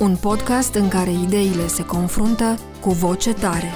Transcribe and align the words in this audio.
Un 0.00 0.16
podcast 0.28 0.74
în 0.74 0.88
care 0.88 1.12
ideile 1.26 1.66
se 1.76 1.84
confruntă 1.94 2.48
cu 2.84 2.90
voce 3.04 3.32
tare. 3.44 3.70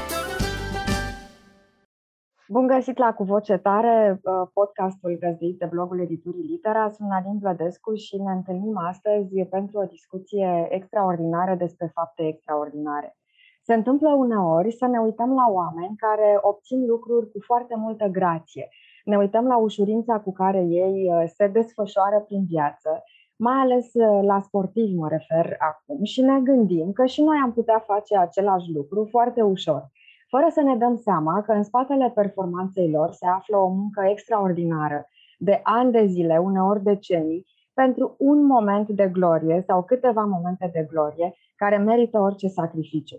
Bun 2.48 2.66
găsit 2.66 2.98
la 2.98 3.12
Cu 3.12 3.24
Voce 3.24 3.56
Tare, 3.56 4.20
uh, 4.22 4.48
podcastul 4.52 5.18
găzduit 5.20 5.58
de 5.58 5.66
blogul 5.70 6.00
Editurii 6.00 6.50
Litera. 6.50 6.90
Sunt 6.90 7.08
Nadine 7.08 7.38
Vlădescu 7.42 7.94
și 7.94 8.16
ne 8.16 8.32
întâlnim 8.32 8.76
astăzi 8.76 9.44
pentru 9.44 9.78
o 9.78 9.84
discuție 9.84 10.66
extraordinară 10.70 11.54
despre 11.54 11.90
fapte 11.94 12.26
extraordinare. 12.26 13.16
Se 13.62 13.74
întâmplă 13.74 14.08
uneori 14.08 14.72
să 14.72 14.86
ne 14.86 14.98
uităm 14.98 15.30
la 15.34 15.46
oameni 15.50 15.96
care 15.96 16.38
obțin 16.40 16.86
lucruri 16.86 17.30
cu 17.30 17.38
foarte 17.40 17.74
multă 17.76 18.06
grație. 18.06 18.68
Ne 19.04 19.16
uităm 19.16 19.46
la 19.46 19.56
ușurința 19.56 20.20
cu 20.20 20.32
care 20.32 20.60
ei 20.60 21.10
uh, 21.10 21.22
se 21.36 21.46
desfășoară 21.46 22.20
prin 22.20 22.44
viață 22.48 23.02
mai 23.38 23.56
ales 23.60 23.94
uh, 23.94 24.20
la 24.22 24.40
sportivi 24.40 24.94
mă 24.94 25.08
refer 25.08 25.56
acum, 25.58 26.04
și 26.04 26.20
ne 26.20 26.40
gândim 26.40 26.92
că 26.92 27.06
și 27.06 27.22
noi 27.22 27.36
am 27.42 27.52
putea 27.52 27.78
face 27.86 28.16
același 28.16 28.70
lucru 28.72 29.06
foarte 29.10 29.42
ușor, 29.42 29.90
fără 30.28 30.46
să 30.50 30.60
ne 30.60 30.76
dăm 30.76 30.96
seama 30.96 31.42
că 31.42 31.52
în 31.52 31.62
spatele 31.62 32.10
performanței 32.14 32.90
lor 32.90 33.10
se 33.10 33.26
află 33.26 33.56
o 33.56 33.68
muncă 33.68 34.06
extraordinară, 34.10 35.08
de 35.38 35.60
ani 35.62 35.92
de 35.92 36.06
zile, 36.06 36.38
uneori 36.38 36.82
decenii, 36.82 37.46
pentru 37.74 38.14
un 38.18 38.46
moment 38.46 38.88
de 38.88 39.08
glorie 39.08 39.62
sau 39.66 39.82
câteva 39.82 40.24
momente 40.24 40.70
de 40.72 40.86
glorie 40.90 41.34
care 41.56 41.76
merită 41.76 42.18
orice 42.18 42.48
sacrificiu. 42.48 43.16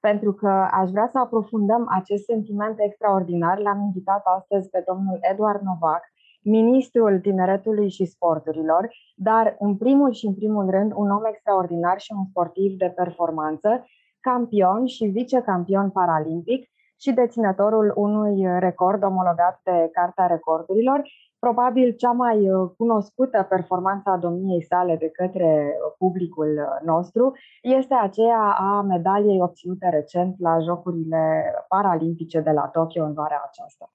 Pentru 0.00 0.32
că 0.32 0.68
aș 0.80 0.90
vrea 0.90 1.08
să 1.12 1.18
aprofundăm 1.18 1.86
acest 1.90 2.24
sentiment 2.24 2.76
extraordinar, 2.78 3.58
l-am 3.58 3.80
invitat 3.80 4.22
astăzi 4.24 4.68
pe 4.70 4.84
domnul 4.86 5.18
Eduard 5.20 5.60
Novac, 5.60 6.02
ministrul 6.46 7.18
tineretului 7.20 7.88
și 7.88 8.04
sporturilor, 8.04 8.88
dar 9.14 9.56
în 9.58 9.76
primul 9.76 10.12
și 10.12 10.26
în 10.26 10.34
primul 10.34 10.70
rând 10.70 10.92
un 10.94 11.10
om 11.10 11.24
extraordinar 11.24 12.00
și 12.00 12.12
un 12.16 12.24
sportiv 12.24 12.76
de 12.78 12.92
performanță, 12.96 13.84
campion 14.20 14.86
și 14.86 15.04
vicecampion 15.04 15.90
paralimpic 15.90 16.70
și 17.00 17.12
deținătorul 17.12 17.92
unui 17.96 18.58
record 18.58 19.02
omologat 19.02 19.60
de 19.64 19.88
Carta 19.92 20.26
Recordurilor, 20.26 21.02
probabil 21.38 21.94
cea 21.94 22.12
mai 22.12 22.50
uh, 22.50 22.70
cunoscută 22.76 23.46
performanță 23.48 24.10
a 24.10 24.16
domniei 24.16 24.62
sale 24.62 24.96
de 24.96 25.08
către 25.08 25.74
publicul 25.98 26.80
nostru 26.84 27.34
este 27.62 27.94
aceea 27.94 28.56
a 28.58 28.82
medaliei 28.82 29.40
obținute 29.40 29.88
recent 29.88 30.34
la 30.38 30.58
Jocurile 30.58 31.44
Paralimpice 31.68 32.40
de 32.40 32.50
la 32.50 32.66
Tokyo 32.66 33.04
în 33.04 33.12
vara 33.12 33.42
aceasta. 33.46 33.90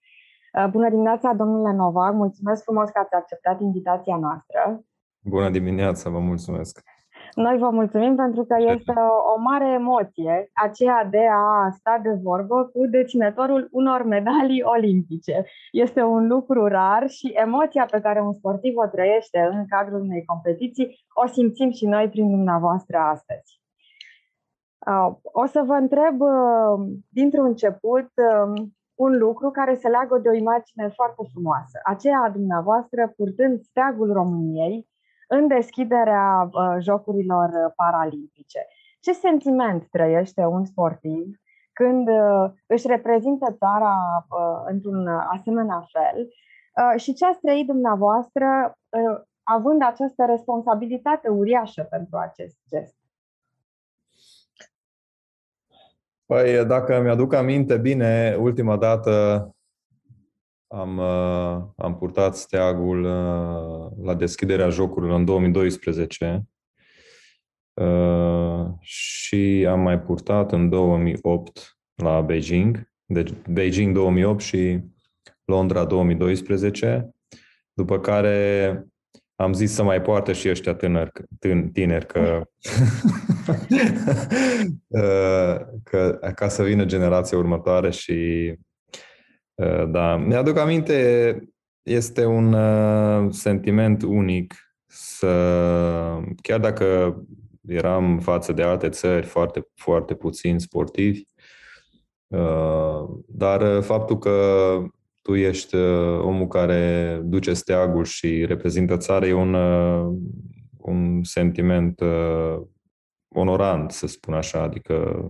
Uh, 0.58 0.68
bună 0.70 0.90
dimineața, 0.90 1.34
domnule 1.34 1.74
Novak! 1.74 2.14
Mulțumesc 2.14 2.64
frumos 2.64 2.90
că 2.90 3.00
ați 3.00 3.14
acceptat 3.14 3.62
invitația 3.62 4.18
noastră. 4.18 4.84
Bună 5.24 5.50
dimineața, 5.50 6.10
vă 6.10 6.20
mulțumesc! 6.20 6.84
Noi 7.36 7.58
vă 7.58 7.70
mulțumim 7.70 8.16
pentru 8.16 8.44
că 8.44 8.56
este 8.60 8.94
o 9.36 9.40
mare 9.40 9.68
emoție 9.74 10.50
aceea 10.54 11.08
de 11.12 11.28
a 11.32 11.70
sta 11.70 12.00
de 12.04 12.20
vorbă 12.24 12.64
cu 12.64 12.86
deținătorul 12.86 13.68
unor 13.72 14.04
medalii 14.04 14.64
olimpice. 14.64 15.46
Este 15.72 16.02
un 16.02 16.28
lucru 16.28 16.68
rar 16.68 17.10
și 17.10 17.28
emoția 17.28 17.86
pe 17.86 18.02
care 18.02 18.22
un 18.22 18.34
sportiv 18.34 18.74
o 18.76 18.88
trăiește 18.88 19.50
în 19.52 19.66
cadrul 19.68 20.02
unei 20.02 20.26
competiții 20.26 21.06
o 21.14 21.28
simțim 21.28 21.72
și 21.72 21.86
noi 21.86 22.10
prin 22.10 22.30
dumneavoastră 22.30 22.98
astăzi. 22.98 23.62
Uh, 24.88 25.16
o 25.22 25.46
să 25.46 25.64
vă 25.66 25.74
întreb 25.74 26.22
uh, 26.22 26.88
dintr-un 27.10 27.46
început 27.46 28.10
un 28.96 29.18
lucru 29.18 29.52
care 29.52 29.74
se 29.74 29.88
leagă 29.88 30.18
de 30.18 30.30
o 30.30 30.34
imagine 30.34 30.88
foarte 30.96 31.24
frumoasă, 31.32 31.80
aceea 31.84 32.20
a 32.20 32.30
dumneavoastră 32.30 33.14
purtând 33.16 33.62
steagul 33.62 34.14
României 34.14 34.90
în 35.28 35.48
deschiderea 35.48 36.50
uh, 36.52 36.76
Jocurilor 36.80 37.74
Paralimpice. 37.76 38.68
Ce 39.00 39.14
sentiment 39.14 39.88
trăiește 39.90 40.46
un 40.46 40.66
sportiv 40.66 41.26
când 41.74 42.08
uh, 42.08 42.52
își 42.66 42.88
reprezintă 42.88 43.56
țara 43.58 44.26
uh, 44.30 44.62
într-un 44.66 45.08
asemenea 45.08 45.88
fel 45.92 46.28
uh, 46.28 47.00
și 47.00 47.14
ce 47.14 47.26
ați 47.26 47.40
trăit 47.40 47.68
dumneavoastră 47.68 48.78
uh, 48.90 49.22
având 49.44 49.82
această 49.84 50.26
responsabilitate 50.26 51.30
uriașă 51.30 51.84
pentru 51.84 52.18
acest 52.18 52.58
gest? 52.70 53.01
Păi, 56.32 56.66
dacă 56.66 57.02
mi-aduc 57.02 57.34
aminte 57.34 57.78
bine, 57.78 58.36
ultima 58.40 58.78
dată 58.78 59.50
am, 60.68 60.98
uh, 60.98 61.64
am 61.76 61.98
purtat 61.98 62.36
steagul 62.36 63.04
uh, 63.04 64.06
la 64.06 64.16
deschiderea 64.16 64.70
jocurilor 64.70 65.20
în 65.20 65.26
2012 65.26 66.44
uh, 67.74 68.66
și 68.80 69.66
am 69.70 69.80
mai 69.80 70.00
purtat 70.00 70.52
în 70.52 70.70
2008 70.70 71.78
la 71.96 72.22
Beijing, 72.22 72.92
deci 73.06 73.34
Beijing 73.50 73.94
2008 73.94 74.40
și 74.40 74.80
Londra 75.46 75.86
2012, 75.86 77.10
după 77.74 78.00
care 78.00 78.86
am 79.42 79.54
zis 79.54 79.74
să 79.74 79.84
mai 79.84 80.02
poartă 80.02 80.34
și 80.34 80.50
ăștia 80.50 80.74
tânări, 80.74 81.12
tineri, 81.74 82.06
că, 82.06 82.20
uh, 82.20 82.42
că 85.90 86.20
ca 86.36 86.48
să 86.48 86.64
vină 86.64 86.86
generația 86.86 87.38
următoare 87.38 87.90
și 87.90 88.54
uh, 89.54 89.84
da, 89.88 90.18
mi-aduc 90.18 90.58
aminte, 90.58 91.40
este 91.82 92.26
un 92.26 92.54
uh, 92.54 93.32
sentiment 93.32 94.02
unic 94.02 94.54
să, 94.86 95.28
chiar 96.42 96.60
dacă 96.60 97.16
eram 97.68 98.20
față 98.20 98.54
de 98.54 98.64
alte 98.64 98.90
țări 98.90 99.26
foarte, 99.26 99.68
foarte 99.76 100.14
puțini 100.14 100.62
sportivi, 100.62 101.22
dar 103.28 103.82
faptul 103.82 104.18
că 104.18 104.36
tu 105.22 105.36
ești 105.36 105.76
uh, 105.76 106.20
omul 106.20 106.48
care 106.48 107.20
duce 107.24 107.54
steagul 107.54 108.04
și 108.04 108.46
reprezintă 108.46 108.98
țara, 108.98 109.28
e 109.28 109.34
un, 109.34 109.54
uh, 109.54 110.18
un 110.78 111.24
sentiment 111.24 112.00
uh, 112.00 112.62
onorant, 113.36 113.92
să 113.92 114.08
spun 114.08 114.34
așa, 114.34 114.62
adică 114.62 115.26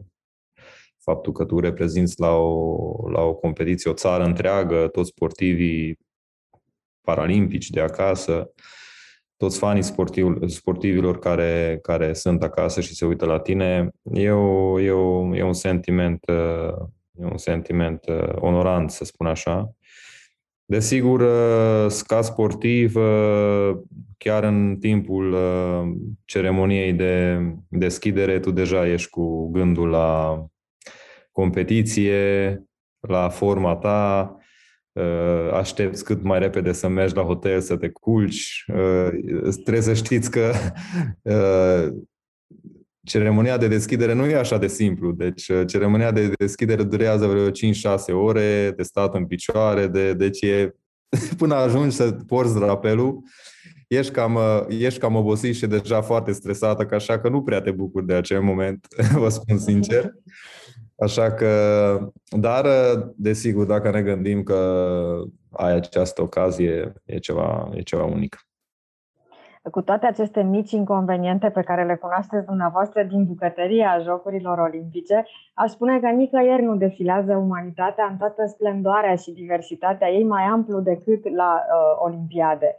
faptul 1.03 1.33
că 1.33 1.45
tu 1.45 1.59
reprezinți 1.59 2.19
la 2.19 2.35
o, 2.35 3.09
la 3.09 3.21
o 3.21 3.33
competiție 3.33 3.91
o 3.91 3.93
țară 3.93 4.23
întreagă, 4.23 4.87
toți 4.87 5.09
sportivii 5.09 5.97
paralimpici 7.01 7.69
de 7.69 7.81
acasă, 7.81 8.51
toți 9.37 9.57
fanii 9.57 9.83
sportiv, 9.83 10.47
sportivilor 10.47 11.19
care, 11.19 11.79
care 11.81 12.13
sunt 12.13 12.43
acasă 12.43 12.81
și 12.81 12.95
se 12.95 13.05
uită 13.05 13.25
la 13.25 13.39
tine, 13.39 13.89
e, 14.13 14.31
o, 14.31 14.79
e, 14.79 14.91
o, 14.91 15.35
e 15.35 15.43
un 15.43 15.53
sentiment 15.53 16.25
e 17.19 17.25
un 17.25 17.37
sentiment 17.37 18.05
onorant, 18.35 18.91
să 18.91 19.03
spun 19.03 19.25
așa. 19.25 19.75
Desigur, 20.71 21.21
uh, 21.21 22.01
ca 22.07 22.21
sportiv, 22.21 22.95
uh, 22.95 23.77
chiar 24.17 24.43
în 24.43 24.77
timpul 24.79 25.31
uh, 25.31 25.91
ceremoniei 26.25 26.93
de 26.93 27.41
deschidere, 27.67 28.39
tu 28.39 28.51
deja 28.51 28.87
ești 28.87 29.09
cu 29.09 29.49
gândul 29.49 29.89
la 29.89 30.45
competiție, 31.31 32.63
la 32.99 33.29
forma 33.29 33.75
ta, 33.75 34.35
aștepți 35.53 36.03
cât 36.03 36.23
mai 36.23 36.39
repede 36.39 36.71
să 36.71 36.87
mergi 36.87 37.15
la 37.15 37.21
hotel, 37.21 37.59
să 37.59 37.77
te 37.77 37.89
culci. 37.89 38.65
Trebuie 39.63 39.81
să 39.81 39.93
știți 39.93 40.31
că 40.31 40.51
ceremonia 43.03 43.57
de 43.57 43.67
deschidere 43.67 44.13
nu 44.13 44.25
e 44.25 44.35
așa 44.35 44.57
de 44.57 44.67
simplu. 44.67 45.11
Deci 45.11 45.47
uh, 45.47 45.63
ceremonia 45.67 46.11
de 46.11 46.31
deschidere 46.37 46.83
durează 46.83 47.25
vreo 47.27 47.49
5-6 47.49 47.51
ore 48.11 48.73
de 48.75 48.83
stat 48.83 49.15
în 49.15 49.25
picioare, 49.25 49.87
de, 49.87 50.13
deci 50.13 50.41
e 50.41 50.75
până 51.37 51.55
ajungi 51.55 51.95
să 51.95 52.11
porți 52.11 52.53
drapelul, 52.53 53.23
ești 53.87 54.11
cam, 54.11 54.35
uh, 54.35 54.65
ești 54.67 54.99
cam 54.99 55.15
obosit 55.15 55.55
și 55.55 55.67
deja 55.67 56.01
foarte 56.01 56.31
stresată, 56.31 56.85
că 56.85 56.95
așa 56.95 57.19
că 57.19 57.29
nu 57.29 57.41
prea 57.41 57.61
te 57.61 57.71
bucuri 57.71 58.05
de 58.05 58.13
acel 58.13 58.41
moment, 58.41 58.87
vă 59.21 59.29
spun 59.29 59.57
sincer. 59.57 60.11
Așa 60.95 61.31
că, 61.31 62.11
dar, 62.29 62.65
uh, 62.65 63.03
desigur, 63.15 63.65
dacă 63.65 63.89
ne 63.89 64.01
gândim 64.01 64.43
că 64.43 65.21
ai 65.49 65.75
această 65.75 66.21
ocazie, 66.21 66.93
e 67.05 67.17
ceva, 67.17 67.71
e 67.73 67.81
ceva 67.81 68.03
unic. 68.03 68.50
Cu 69.69 69.81
toate 69.81 70.05
aceste 70.05 70.41
mici 70.41 70.71
inconveniente 70.71 71.49
pe 71.49 71.61
care 71.61 71.85
le 71.85 71.95
cunoașteți 71.95 72.45
dumneavoastră 72.45 73.03
din 73.03 73.25
bucătăria 73.25 73.99
Jocurilor 74.03 74.57
Olimpice, 74.57 75.25
aș 75.53 75.69
spune 75.69 75.99
că 75.99 76.07
nicăieri 76.07 76.63
nu 76.63 76.75
defilează 76.75 77.35
umanitatea 77.35 78.07
în 78.11 78.17
toată 78.17 78.45
splendoarea 78.45 79.15
și 79.15 79.31
diversitatea 79.31 80.09
ei 80.09 80.23
mai 80.23 80.43
amplu 80.43 80.79
decât 80.79 81.35
la 81.35 81.53
uh, 81.53 82.05
Olimpiade. 82.05 82.75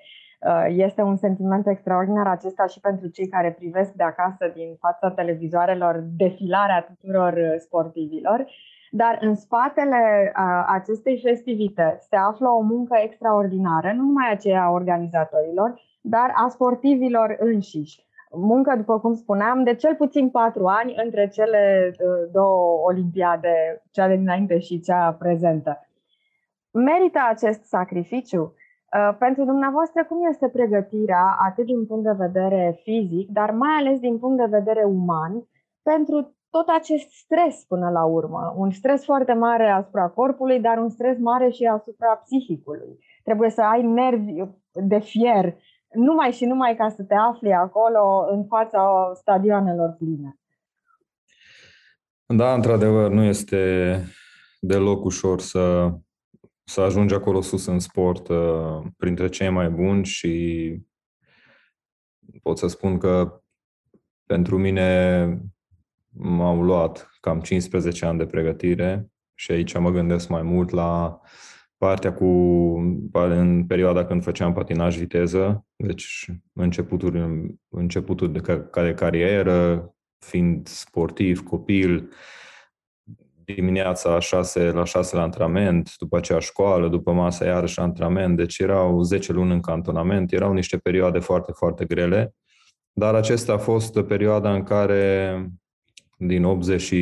Uh, 0.47 0.65
este 0.69 1.03
un 1.03 1.17
sentiment 1.17 1.67
extraordinar 1.67 2.27
acesta 2.27 2.67
și 2.67 2.81
pentru 2.81 3.09
cei 3.09 3.29
care 3.29 3.57
privesc 3.59 3.93
de 3.93 4.03
acasă 4.03 4.51
din 4.55 4.77
fața 4.81 5.11
televizoarelor 5.11 6.05
defilarea 6.17 6.83
tuturor 6.83 7.33
uh, 7.33 7.55
sportivilor. 7.59 8.47
Dar 8.91 9.19
în 9.21 9.35
spatele 9.35 10.33
uh, 10.37 10.65
acestei 10.67 11.21
festivități 11.25 12.07
se 12.09 12.17
află 12.17 12.49
o 12.49 12.61
muncă 12.61 12.97
extraordinară, 13.03 13.93
nu 13.93 14.03
numai 14.03 14.31
aceea 14.31 14.63
a 14.63 14.71
organizatorilor, 14.71 15.81
dar 16.03 16.33
a 16.35 16.49
sportivilor 16.49 17.37
înșiși. 17.39 18.07
Muncă, 18.35 18.77
după 18.77 19.01
cum 19.01 19.15
spuneam, 19.15 19.63
de 19.63 19.75
cel 19.75 19.95
puțin 19.95 20.31
patru 20.31 20.67
ani 20.67 20.95
între 21.05 21.29
cele 21.29 21.95
două 22.33 22.81
olimpiade, 22.85 23.83
cea 23.91 24.09
de 24.09 24.17
dinainte 24.17 24.59
și 24.59 24.81
cea 24.81 25.13
prezentă. 25.19 25.87
Merită 26.71 27.19
acest 27.29 27.65
sacrificiu? 27.65 28.43
Uh, 28.43 29.17
pentru 29.19 29.45
dumneavoastră, 29.45 30.05
cum 30.05 30.27
este 30.27 30.49
pregătirea, 30.49 31.37
atât 31.49 31.65
din 31.65 31.87
punct 31.87 32.05
de 32.05 32.25
vedere 32.27 32.81
fizic, 32.83 33.29
dar 33.31 33.51
mai 33.51 33.77
ales 33.79 33.99
din 33.99 34.19
punct 34.19 34.37
de 34.37 34.57
vedere 34.57 34.85
uman, 34.85 35.49
pentru 35.83 36.37
tot 36.51 36.69
acest 36.69 37.11
stres 37.11 37.65
până 37.69 37.91
la 37.91 38.05
urmă? 38.05 38.55
Un 38.57 38.71
stres 38.71 39.05
foarte 39.05 39.33
mare 39.33 39.69
asupra 39.69 40.09
corpului, 40.09 40.61
dar 40.61 40.79
un 40.79 40.89
stres 40.89 41.19
mare 41.19 41.49
și 41.49 41.65
asupra 41.65 42.15
psihicului. 42.15 42.99
Trebuie 43.25 43.51
să 43.51 43.63
ai 43.63 43.83
nervi 43.83 44.33
de 44.73 44.99
fier, 44.99 45.55
numai 45.95 46.33
și 46.33 46.45
numai 46.45 46.77
ca 46.77 46.89
să 46.89 47.03
te 47.03 47.15
afli 47.15 47.53
acolo 47.53 48.27
în 48.31 48.45
fața 48.47 49.13
stadioanelor 49.15 49.95
pline. 49.99 50.37
Da, 52.27 52.55
într-adevăr, 52.55 53.11
nu 53.11 53.23
este 53.23 54.05
deloc 54.61 55.05
ușor 55.05 55.41
să 55.41 55.93
să 56.65 56.81
ajungi 56.81 57.15
acolo 57.15 57.41
sus 57.41 57.67
în 57.67 57.79
sport 57.79 58.29
uh, 58.29 58.83
printre 58.97 59.29
cei 59.29 59.49
mai 59.49 59.71
buni 59.71 60.05
și 60.05 60.77
pot 62.43 62.59
să 62.59 62.67
spun 62.67 62.99
că 62.99 63.43
pentru 64.27 64.59
mine 64.59 65.39
m-au 66.09 66.63
luat 66.63 67.11
cam 67.21 67.41
15 67.41 68.07
ani 68.07 68.19
de 68.19 68.27
pregătire 68.27 69.11
și 69.35 69.53
aici 69.53 69.79
mă 69.79 69.91
gândesc 69.91 70.29
mai 70.29 70.43
mult 70.43 70.71
la 70.71 71.21
partea 71.83 72.13
cu, 72.13 72.25
în 73.13 73.65
perioada 73.67 74.05
când 74.05 74.23
făceam 74.23 74.53
patinaj 74.53 74.99
viteză, 74.99 75.67
deci 75.77 76.31
începutul, 76.53 77.47
începutul 77.69 78.33
de, 78.33 78.41
de 78.75 78.95
carieră, 78.95 79.91
fiind 80.19 80.69
sportiv, 80.69 81.43
copil, 81.43 82.09
dimineața 83.45 84.11
la 84.11 84.19
6, 84.19 84.71
la 84.71 84.85
6 84.85 85.17
la 85.17 85.23
antrenament, 85.23 85.97
după 85.97 86.17
aceea 86.17 86.39
școală, 86.39 86.89
după 86.89 87.13
masă 87.13 87.45
iarăși 87.45 87.81
antrenament, 87.81 88.37
deci 88.37 88.59
erau 88.59 89.03
10 89.03 89.33
luni 89.33 89.53
în 89.53 89.61
cantonament, 89.61 90.33
erau 90.33 90.53
niște 90.53 90.77
perioade 90.77 91.19
foarte, 91.19 91.53
foarte 91.53 91.85
grele, 91.85 92.35
dar 92.93 93.15
acesta 93.15 93.53
a 93.53 93.59
fost 93.59 94.01
perioada 94.01 94.55
în 94.55 94.63
care 94.63 95.47
din 96.17 96.45
80 96.45 96.95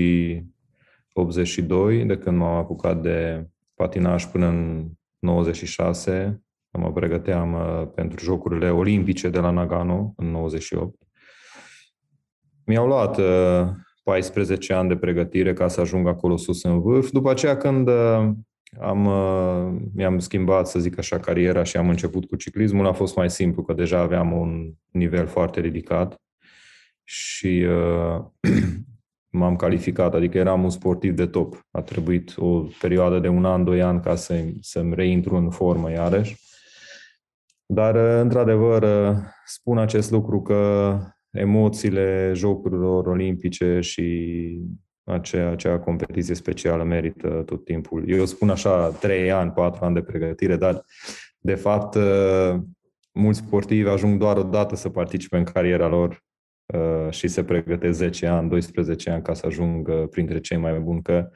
82, 1.12 2.04
de 2.04 2.18
când 2.18 2.36
m-am 2.36 2.56
apucat 2.56 3.02
de 3.02 3.46
patinaj 3.80 4.24
până 4.24 4.46
în 4.46 4.90
96, 5.18 6.42
mă 6.78 6.92
pregăteam 6.92 7.52
uh, 7.52 7.88
pentru 7.94 8.24
Jocurile 8.24 8.70
Olimpice 8.70 9.28
de 9.28 9.38
la 9.38 9.50
Nagano 9.50 10.12
în 10.16 10.30
98. 10.30 10.94
Mi-au 12.64 12.86
luat 12.86 13.18
uh, 13.18 13.68
14 14.02 14.72
ani 14.72 14.88
de 14.88 14.96
pregătire 14.96 15.52
ca 15.52 15.68
să 15.68 15.80
ajung 15.80 16.06
acolo 16.06 16.36
sus 16.36 16.62
în 16.62 16.80
vârf. 16.80 17.10
După 17.10 17.30
aceea, 17.30 17.56
când 17.56 17.88
uh, 17.88 18.30
am, 18.80 19.06
uh, 19.06 19.80
mi-am 19.94 20.18
schimbat, 20.18 20.66
să 20.66 20.78
zic 20.78 20.98
așa, 20.98 21.18
cariera 21.18 21.62
și 21.62 21.76
am 21.76 21.88
început 21.88 22.24
cu 22.24 22.36
ciclismul, 22.36 22.86
a 22.86 22.92
fost 22.92 23.16
mai 23.16 23.30
simplu, 23.30 23.62
că 23.62 23.72
deja 23.72 23.98
aveam 23.98 24.32
un 24.32 24.72
nivel 24.90 25.26
foarte 25.26 25.60
ridicat 25.60 26.22
și 27.04 27.66
uh, 27.68 28.24
m-am 29.30 29.56
calificat, 29.56 30.14
adică 30.14 30.38
eram 30.38 30.62
un 30.62 30.70
sportiv 30.70 31.14
de 31.14 31.26
top. 31.26 31.66
A 31.70 31.82
trebuit 31.82 32.34
o 32.36 32.64
perioadă 32.80 33.18
de 33.18 33.28
un 33.28 33.44
an, 33.44 33.64
doi 33.64 33.82
ani 33.82 34.00
ca 34.00 34.14
să, 34.14 34.44
să-mi 34.60 34.94
reintru 34.94 35.36
în 35.36 35.50
formă 35.50 35.90
iarăși. 35.90 36.36
Dar, 37.66 37.94
uh, 37.94 38.20
într-adevăr, 38.20 38.86
spun 39.44 39.78
acest 39.78 40.10
lucru 40.10 40.42
că 40.42 40.92
emoțiile 41.30 42.32
Jocurilor 42.34 43.06
Olimpice 43.06 43.80
și 43.80 44.58
acea, 45.04 45.50
acea 45.50 45.78
competiție 45.78 46.34
specială 46.34 46.84
merită 46.84 47.42
tot 47.46 47.64
timpul. 47.64 48.08
Eu 48.08 48.24
spun 48.24 48.50
așa, 48.50 48.88
trei 48.88 49.30
ani, 49.30 49.50
patru 49.50 49.84
ani 49.84 49.94
de 49.94 50.02
pregătire, 50.02 50.56
dar 50.56 50.84
de 51.38 51.54
fapt 51.54 51.96
mulți 53.12 53.38
sportivi 53.38 53.88
ajung 53.88 54.18
doar 54.18 54.36
o 54.36 54.42
dată 54.42 54.76
să 54.76 54.88
participe 54.88 55.36
în 55.36 55.44
cariera 55.44 55.88
lor 55.88 56.08
uh, 56.08 56.29
și 57.10 57.28
se 57.28 57.44
pregătesc 57.44 57.98
10 57.98 58.26
ani, 58.26 58.48
12 58.48 59.10
ani 59.10 59.22
ca 59.22 59.34
să 59.34 59.46
ajungă 59.46 60.06
printre 60.10 60.40
cei 60.40 60.56
mai 60.56 60.78
buni, 60.78 61.02
că 61.02 61.30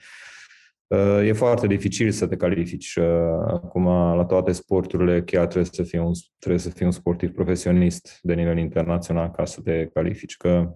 E 1.24 1.32
foarte 1.32 1.66
dificil 1.66 2.10
să 2.10 2.26
te 2.26 2.36
califici. 2.36 2.98
Acum, 3.46 3.84
la 4.16 4.24
toate 4.24 4.52
sporturile, 4.52 5.22
chiar 5.22 5.44
trebuie 5.44 5.70
să 5.72 5.82
fii 5.82 5.98
un, 5.98 6.12
trebuie 6.38 6.60
să 6.60 6.70
fii 6.70 6.86
un 6.86 6.92
sportiv 6.92 7.30
profesionist 7.30 8.18
de 8.22 8.34
nivel 8.34 8.58
internațional 8.58 9.30
ca 9.30 9.44
să 9.44 9.60
te 9.60 9.86
califici, 9.86 10.36
că 10.36 10.74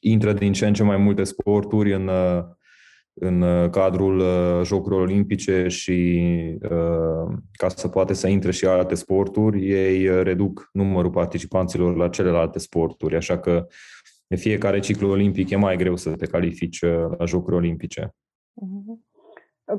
intră 0.00 0.32
din 0.32 0.52
ce 0.52 0.66
în 0.66 0.72
ce 0.72 0.82
mai 0.82 0.96
multe 0.96 1.24
sporturi 1.24 1.94
în, 1.94 2.10
în 3.14 3.70
cadrul 3.70 4.22
Jocurilor 4.64 5.02
Olimpice 5.02 5.68
și 5.68 6.58
ca 7.52 7.68
să 7.68 7.88
poate 7.88 8.14
să 8.14 8.28
intre 8.28 8.50
și 8.50 8.66
alte 8.66 8.94
sporturi, 8.94 9.70
ei 9.70 10.22
reduc 10.22 10.68
numărul 10.72 11.10
participanților 11.10 11.96
la 11.96 12.08
celelalte 12.08 12.58
sporturi, 12.58 13.16
așa 13.16 13.38
că 13.38 13.66
de 14.26 14.36
fiecare 14.36 14.78
ciclu 14.78 15.08
olimpic 15.08 15.50
e 15.50 15.56
mai 15.56 15.76
greu 15.76 15.96
să 15.96 16.16
te 16.16 16.26
califici 16.26 16.82
la 17.18 17.24
Jocurile 17.24 17.56
Olimpice. 17.56 18.14
Mhm 18.52 19.04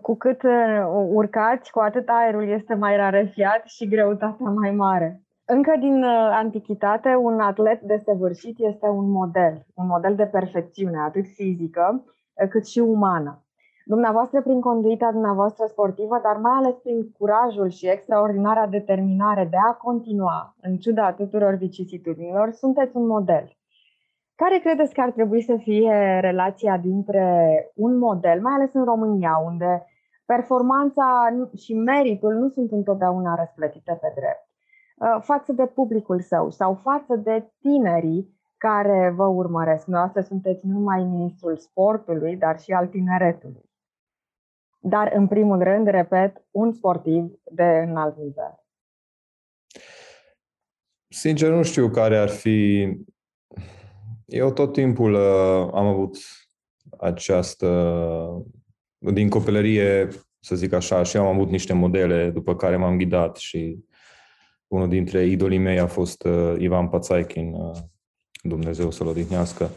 cu 0.01 0.15
cât 0.15 0.43
uh, 0.43 0.85
urcați, 1.09 1.71
cu 1.71 1.79
atât 1.79 2.07
aerul 2.07 2.47
este 2.47 2.73
mai 2.73 2.95
rarefiat 2.95 3.65
și 3.65 3.87
greutatea 3.87 4.49
mai 4.49 4.71
mare. 4.71 5.21
Încă 5.45 5.75
din 5.79 6.03
uh, 6.03 6.29
antichitate, 6.31 7.15
un 7.15 7.39
atlet 7.39 7.81
desăvârșit 7.81 8.55
este 8.59 8.87
un 8.87 9.11
model, 9.11 9.65
un 9.73 9.87
model 9.87 10.15
de 10.15 10.25
perfecțiune, 10.25 10.97
atât 10.97 11.25
fizică 11.25 12.03
uh, 12.05 12.14
cât 12.49 12.67
și 12.67 12.79
umană. 12.79 13.39
Dumneavoastră, 13.85 14.41
prin 14.41 14.61
conduita 14.61 15.11
dumneavoastră 15.11 15.65
sportivă, 15.67 16.19
dar 16.23 16.37
mai 16.37 16.51
ales 16.55 16.75
prin 16.75 17.11
curajul 17.11 17.69
și 17.69 17.89
extraordinara 17.89 18.67
determinare 18.67 19.47
de 19.49 19.57
a 19.69 19.73
continua, 19.73 20.55
în 20.61 20.77
ciuda 20.77 21.13
tuturor 21.13 21.53
vicisitudinilor, 21.53 22.51
sunteți 22.51 22.95
un 22.95 23.07
model. 23.07 23.57
Care 24.35 24.57
credeți 24.57 24.93
că 24.93 25.01
ar 25.01 25.11
trebui 25.11 25.41
să 25.41 25.55
fie 25.57 26.19
relația 26.21 26.77
dintre 26.77 27.25
un 27.75 27.97
model, 27.97 28.41
mai 28.41 28.53
ales 28.53 28.73
în 28.73 28.83
România, 28.83 29.41
unde 29.45 29.85
performanța 30.25 31.27
și 31.57 31.73
meritul 31.73 32.33
nu 32.33 32.49
sunt 32.49 32.71
întotdeauna 32.71 33.35
răsplătite 33.35 33.97
pe 34.01 34.13
drept, 34.15 34.47
uh, 34.95 35.21
față 35.21 35.53
de 35.53 35.65
publicul 35.65 36.21
său 36.21 36.49
sau 36.49 36.73
față 36.73 37.15
de 37.15 37.51
tinerii 37.59 38.34
care 38.65 39.09
vă 39.09 39.23
urmăresc? 39.23 39.85
Noastră 39.85 40.21
sunteți 40.21 40.65
nu 40.65 40.73
numai 40.73 41.03
ministrul 41.03 41.57
sportului, 41.57 42.35
dar 42.35 42.59
și 42.59 42.71
al 42.71 42.87
tineretului. 42.87 43.69
Dar, 44.79 45.11
în 45.15 45.27
primul 45.27 45.63
rând, 45.63 45.87
repet, 45.87 46.45
un 46.51 46.73
sportiv 46.73 47.31
de 47.51 47.63
înalt 47.63 48.17
nivel. 48.17 48.63
Sincer, 51.07 51.51
nu 51.51 51.63
știu 51.63 51.89
care 51.89 52.17
ar 52.17 52.29
fi 52.29 52.89
eu 54.25 54.51
tot 54.51 54.73
timpul 54.73 55.13
uh, 55.13 55.69
am 55.73 55.85
avut 55.85 56.17
această, 56.99 57.67
din 58.97 59.29
copilărie, 59.29 60.07
să 60.39 60.55
zic 60.55 60.73
așa, 60.73 61.03
și 61.03 61.17
am 61.17 61.25
avut 61.25 61.49
niște 61.49 61.73
modele 61.73 62.29
după 62.29 62.55
care 62.55 62.77
m-am 62.77 62.97
ghidat 62.97 63.37
și 63.37 63.85
unul 64.67 64.89
dintre 64.89 65.25
idolii 65.25 65.57
mei 65.57 65.79
a 65.79 65.87
fost 65.87 66.23
uh, 66.23 66.55
Ivan 66.57 66.89
Pațaichin, 66.89 67.53
uh, 67.53 67.77
Dumnezeu 68.47 68.91
să-l 68.91 69.07
odihnească. 69.07 69.69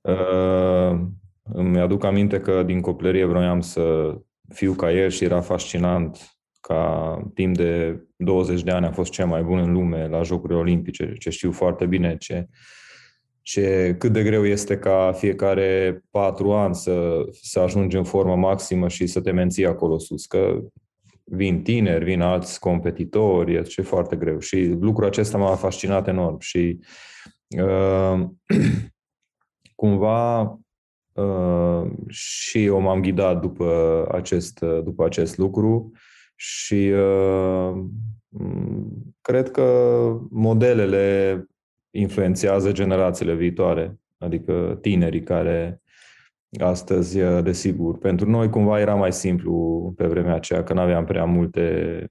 Uh, 0.00 1.00
îmi 1.42 1.80
aduc 1.80 2.04
aminte 2.04 2.40
că 2.40 2.62
din 2.62 2.80
copilărie 2.80 3.24
vroiam 3.24 3.60
să 3.60 4.14
fiu 4.48 4.72
ca 4.72 4.92
el 4.92 5.10
și 5.10 5.24
era 5.24 5.40
fascinant 5.40 6.38
ca 6.60 7.16
timp 7.34 7.56
de 7.56 8.02
20 8.16 8.62
de 8.62 8.70
ani 8.70 8.86
a 8.86 8.92
fost 8.92 9.10
cel 9.10 9.26
mai 9.26 9.42
bun 9.42 9.58
în 9.58 9.72
lume 9.72 10.08
la 10.08 10.22
Jocurile 10.22 10.58
Olimpice, 10.58 11.12
ce 11.18 11.30
știu 11.30 11.52
foarte 11.52 11.86
bine 11.86 12.16
ce 12.16 12.48
ce, 13.42 13.96
cât 13.98 14.12
de 14.12 14.22
greu 14.22 14.46
este 14.46 14.78
ca 14.78 15.12
fiecare 15.16 16.02
patru 16.10 16.52
ani 16.52 16.74
să, 16.74 17.24
să 17.42 17.60
ajungi 17.60 17.96
în 17.96 18.04
formă 18.04 18.36
maximă 18.36 18.88
și 18.88 19.06
să 19.06 19.20
te 19.20 19.30
menții 19.30 19.66
acolo 19.66 19.98
sus. 19.98 20.26
Că 20.26 20.58
vin 21.24 21.62
tineri, 21.62 22.04
vin 22.04 22.20
alți 22.20 22.60
competitori, 22.60 23.54
e 23.54 23.82
foarte 23.82 24.16
greu. 24.16 24.38
Și 24.38 24.76
lucrul 24.80 25.06
acesta 25.06 25.38
m-a 25.38 25.54
fascinat 25.54 26.08
enorm 26.08 26.38
și 26.38 26.78
uh, 26.78 26.86
cumva 29.74 30.40
uh, 31.12 31.90
și 32.08 32.64
eu 32.64 32.80
m-am 32.80 33.00
ghidat 33.00 33.40
după 33.40 34.06
acest, 34.12 34.60
după 34.60 35.04
acest 35.04 35.38
lucru 35.38 35.92
și 36.34 36.92
uh, 36.94 37.72
cred 39.20 39.50
că 39.50 39.66
modelele 40.30 41.44
influențează 41.90 42.72
generațiile 42.72 43.34
viitoare, 43.34 43.98
adică 44.18 44.78
tinerii 44.80 45.22
care 45.22 45.82
astăzi, 46.60 47.18
desigur, 47.42 47.98
pentru 47.98 48.30
noi 48.30 48.48
cumva 48.48 48.80
era 48.80 48.94
mai 48.94 49.12
simplu 49.12 49.92
pe 49.96 50.06
vremea 50.06 50.34
aceea, 50.34 50.64
că 50.64 50.72
nu 50.72 50.80
aveam 50.80 51.04
prea 51.04 51.24
multe 51.24 52.06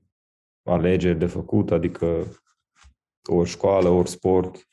alegeri 0.63 1.19
de 1.19 1.25
făcut, 1.25 1.72
adică 1.72 2.25
ori 3.24 3.50
școală, 3.50 3.89
ori 3.89 4.10
sport. 4.10 4.67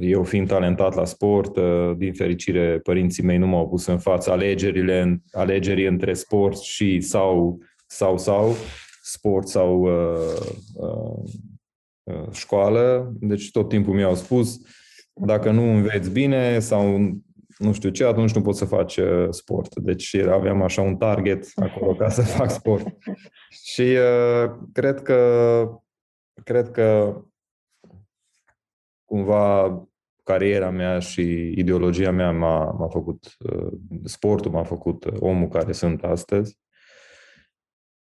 Eu 0.00 0.22
fiind 0.22 0.48
talentat 0.48 0.94
la 0.94 1.04
sport, 1.04 1.58
din 1.96 2.12
fericire 2.12 2.78
părinții 2.78 3.22
mei 3.22 3.38
nu 3.38 3.46
m-au 3.46 3.68
pus 3.68 3.86
în 3.86 3.98
față 3.98 4.30
alegerile, 4.30 5.22
alegerii 5.32 5.86
între 5.86 6.12
sport 6.12 6.58
și 6.58 7.00
sau 7.00 7.58
sau 7.86 8.18
sau 8.18 8.54
sport 9.02 9.48
sau 9.48 9.80
uh, 9.80 10.40
uh, 10.74 11.32
uh, 12.02 12.28
școală. 12.32 13.12
Deci 13.20 13.50
tot 13.50 13.68
timpul 13.68 13.94
mi-au 13.94 14.14
spus 14.14 14.60
dacă 15.14 15.50
nu 15.50 15.62
înveți 15.62 16.10
bine 16.10 16.58
sau 16.58 16.98
nu 17.58 17.72
știu 17.72 17.90
ce, 17.90 18.04
atunci 18.04 18.34
nu 18.34 18.42
poți 18.42 18.58
să 18.58 18.64
faci 18.64 18.96
uh, 18.96 19.26
sport. 19.30 19.78
Deci 19.78 20.14
aveam 20.14 20.62
așa 20.62 20.82
un 20.82 20.96
target 20.96 21.46
acolo 21.54 21.94
ca 21.94 22.08
să 22.08 22.22
fac 22.22 22.50
sport. 22.50 22.86
Și 23.72 23.80
uh, 23.82 24.50
cred 24.72 25.02
că 25.02 25.80
cred 26.44 26.70
că 26.70 27.16
cumva 29.10 29.82
cariera 30.24 30.70
mea 30.70 30.98
și 30.98 31.52
ideologia 31.56 32.10
mea 32.10 32.30
m-a, 32.30 32.64
m-a 32.64 32.88
făcut, 32.88 33.36
uh, 33.38 33.72
sportul 34.04 34.50
m-a 34.50 34.64
făcut 34.64 35.04
omul 35.18 35.48
care 35.48 35.72
sunt 35.72 36.04
astăzi. 36.04 36.58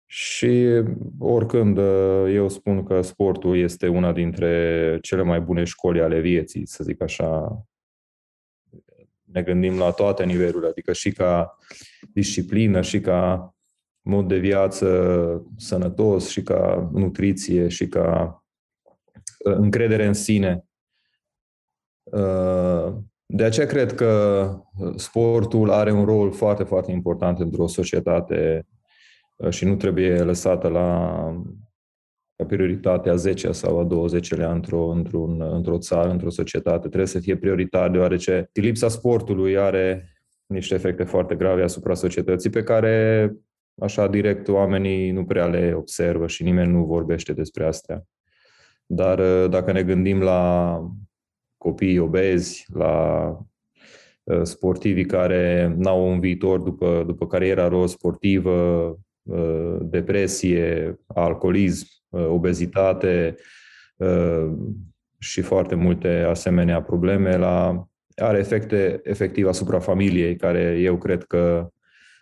Și 0.06 0.82
oricând 1.18 1.78
eu 2.34 2.48
spun 2.48 2.84
că 2.84 3.00
sportul 3.02 3.56
este 3.56 3.88
una 3.88 4.12
dintre 4.12 4.98
cele 5.02 5.22
mai 5.22 5.40
bune 5.40 5.64
școli 5.64 6.00
ale 6.00 6.20
vieții, 6.20 6.66
să 6.66 6.84
zic 6.84 7.02
așa. 7.02 7.62
Ne 9.22 9.42
gândim 9.42 9.78
la 9.78 9.90
toate 9.90 10.24
nivelurile, 10.24 10.68
adică 10.68 10.92
și 10.92 11.12
ca 11.12 11.58
disciplină, 12.12 12.80
și 12.80 13.00
ca 13.00 13.54
mod 14.00 14.28
de 14.28 14.38
viață 14.38 14.88
sănătos, 15.56 16.28
și 16.28 16.42
ca 16.42 16.90
nutriție, 16.92 17.68
și 17.68 17.86
ca 17.86 18.42
uh, 19.38 19.54
încredere 19.54 20.06
în 20.06 20.14
sine. 20.14 20.67
Uh, 22.10 22.94
de 23.26 23.44
aceea 23.44 23.66
cred 23.66 23.94
că 23.94 24.52
sportul 24.96 25.70
are 25.70 25.92
un 25.92 26.04
rol 26.04 26.32
foarte, 26.32 26.62
foarte 26.62 26.90
important 26.90 27.38
într-o 27.38 27.66
societate 27.66 28.66
Uh, 29.38 29.50
și 29.50 29.64
nu 29.64 29.76
trebuie 29.76 30.22
lăsată 30.22 30.68
la, 30.68 31.18
la 32.36 32.44
prioritatea 32.46 33.14
10 33.14 33.52
sau 33.52 33.78
a 33.78 33.86
20-lea 33.86 34.50
într-o, 34.50 34.86
într-un, 34.86 35.42
într-o 35.42 35.78
țară, 35.78 36.10
într-o 36.10 36.30
societate. 36.30 36.78
Trebuie 36.78 37.06
să 37.06 37.18
fie 37.18 37.36
prioritar, 37.36 37.90
deoarece 37.90 38.50
lipsa 38.52 38.88
sportului 38.88 39.58
are 39.58 40.12
niște 40.46 40.74
efecte 40.74 41.04
foarte 41.04 41.34
grave 41.34 41.62
asupra 41.62 41.94
societății 41.94 42.50
pe 42.50 42.62
care 42.62 43.32
așa 43.80 44.08
direct 44.08 44.48
oamenii 44.48 45.10
nu 45.10 45.24
prea 45.24 45.46
le 45.46 45.72
observă 45.76 46.26
și 46.26 46.42
nimeni 46.42 46.72
nu 46.72 46.84
vorbește 46.84 47.32
despre 47.32 47.66
astea. 47.66 48.04
Dar 48.86 49.18
uh, 49.18 49.50
dacă 49.50 49.72
ne 49.72 49.82
gândim 49.82 50.20
la 50.20 50.80
copii 51.58 51.98
obezi, 51.98 52.66
la 52.74 53.36
uh, 54.22 54.42
sportivii 54.42 55.06
care 55.06 55.74
n-au 55.78 56.10
un 56.10 56.20
viitor 56.20 56.60
după, 56.60 57.04
după 57.06 57.26
cariera 57.26 57.68
lor 57.68 57.88
sportivă, 57.88 58.98
Uh, 59.28 59.76
depresie, 59.80 60.98
alcoolism, 61.06 61.86
uh, 62.08 62.26
obezitate 62.28 63.34
uh, 63.96 64.50
și 65.18 65.40
foarte 65.40 65.74
multe 65.74 66.08
asemenea 66.08 66.82
probleme, 66.82 67.36
la, 67.36 67.86
are 68.16 68.38
efecte 68.38 69.00
efectiv 69.02 69.46
asupra 69.46 69.78
familiei, 69.78 70.36
care 70.36 70.78
eu 70.80 70.98
cred 70.98 71.24
că 71.24 71.68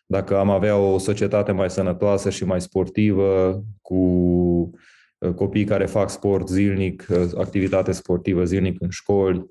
dacă 0.06 0.38
am 0.38 0.50
avea 0.50 0.76
o 0.76 0.98
societate 0.98 1.52
mai 1.52 1.70
sănătoasă 1.70 2.30
și 2.30 2.44
mai 2.44 2.60
sportivă, 2.60 3.62
cu 3.82 4.70
copii 5.34 5.64
care 5.64 5.86
fac 5.86 6.10
sport 6.10 6.48
zilnic, 6.48 7.06
activitate 7.36 7.92
sportivă 7.92 8.44
zilnic 8.44 8.80
în 8.80 8.90
școli 8.90 9.46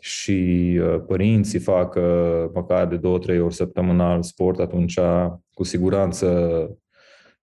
și 0.00 0.80
părinții 1.06 1.58
fac 1.58 1.98
măcar 2.54 2.86
de 2.86 2.96
două, 2.96 3.18
trei 3.18 3.40
ori 3.40 3.54
săptămânal 3.54 4.22
sport, 4.22 4.58
atunci 4.58 4.98
cu 5.54 5.62
siguranță 5.64 6.28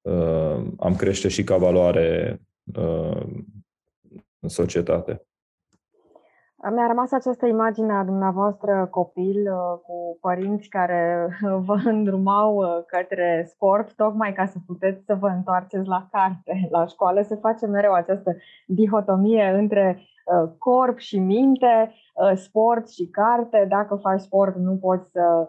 uh, 0.01 0.65
am 0.77 0.95
crește 0.97 1.27
și 1.27 1.43
ca 1.43 1.57
valoare 1.57 2.41
uh, 2.75 3.21
în 4.39 4.49
societate. 4.49 5.25
Mi-a 6.69 6.87
rămas 6.87 7.11
această 7.11 7.45
imagine 7.45 7.93
a 7.93 8.03
dumneavoastră 8.03 8.87
copil 8.91 9.51
uh, 9.51 9.79
cu 9.85 10.17
părinți 10.21 10.69
care 10.69 11.27
vă 11.67 11.81
îndrumau 11.83 12.55
uh, 12.55 12.83
către 12.87 13.45
sport 13.49 13.95
tocmai 13.95 14.33
ca 14.33 14.45
să 14.45 14.57
puteți 14.65 15.05
să 15.05 15.15
vă 15.15 15.27
întoarceți 15.27 15.87
la 15.87 16.07
carte. 16.11 16.67
La 16.69 16.85
școală 16.85 17.21
se 17.21 17.35
face 17.35 17.65
mereu 17.67 17.93
această 17.93 18.35
dihotomie 18.67 19.49
între 19.49 19.99
uh, 19.99 20.49
corp 20.57 20.97
și 20.97 21.19
minte, 21.19 21.93
sport 22.35 22.89
și 22.89 23.07
carte. 23.09 23.65
Dacă 23.69 23.95
faci 23.95 24.19
sport 24.19 24.55
nu 24.55 24.77
poți 24.77 25.11
să 25.11 25.21
uh, 25.39 25.47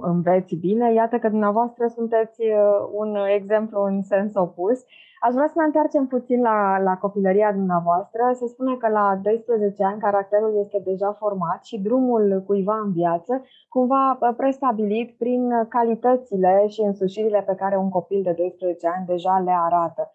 înveți 0.00 0.54
bine. 0.54 0.92
Iată 0.92 1.18
că 1.18 1.28
dumneavoastră 1.28 1.86
sunteți 1.86 2.40
uh, 2.40 2.88
un 2.92 3.16
exemplu 3.34 3.82
în 3.82 4.02
sens 4.02 4.34
opus. 4.34 4.84
Aș 5.20 5.32
vrea 5.32 5.46
să 5.46 5.54
ne 5.56 5.64
întoarcem 5.64 6.06
puțin 6.06 6.40
la, 6.40 6.78
la 6.78 6.96
copilăria 6.96 7.52
dumneavoastră. 7.52 8.22
Se 8.32 8.46
spune 8.46 8.76
că 8.76 8.88
la 8.88 9.20
12 9.22 9.84
ani 9.84 10.00
caracterul 10.00 10.60
este 10.64 10.82
deja 10.84 11.12
format 11.12 11.64
și 11.64 11.80
drumul 11.80 12.42
cuiva 12.46 12.80
în 12.84 12.92
viață 12.92 13.42
cumva 13.68 14.18
uh, 14.20 14.34
prestabilit 14.36 15.16
prin 15.18 15.66
calitățile 15.68 16.64
și 16.68 16.80
însușirile 16.80 17.42
pe 17.46 17.54
care 17.54 17.76
un 17.76 17.88
copil 17.88 18.22
de 18.22 18.32
12 18.32 18.88
ani 18.88 19.06
deja 19.06 19.42
le 19.44 19.54
arată. 19.56 20.10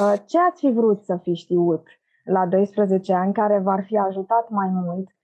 Uh, 0.00 0.12
ce 0.26 0.38
ați 0.38 0.66
fi 0.66 0.72
vrut 0.72 1.04
să 1.04 1.16
fi 1.22 1.34
știut 1.34 1.82
la 2.24 2.46
12 2.46 3.14
ani 3.14 3.32
care 3.32 3.58
v-ar 3.58 3.84
fi 3.84 3.98
ajutat 3.98 4.48
mai 4.48 4.68
mult 4.72 5.08
Uh, 5.08 5.19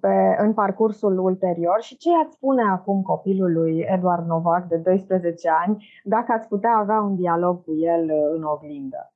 pe, 0.00 0.36
în 0.38 0.54
parcursul 0.54 1.18
ulterior 1.18 1.82
și 1.82 1.96
ce 1.96 2.08
ați 2.24 2.34
spune 2.34 2.62
acum 2.62 3.02
copilului 3.02 3.78
Eduard 3.78 4.26
Novac 4.26 4.68
de 4.68 4.76
12 4.76 5.48
ani 5.48 5.88
dacă 6.04 6.32
ați 6.32 6.48
putea 6.48 6.76
avea 6.76 7.00
un 7.00 7.16
dialog 7.16 7.64
cu 7.64 7.74
el 7.74 8.10
uh, 8.10 8.36
în 8.36 8.42
oglindă? 8.42 9.14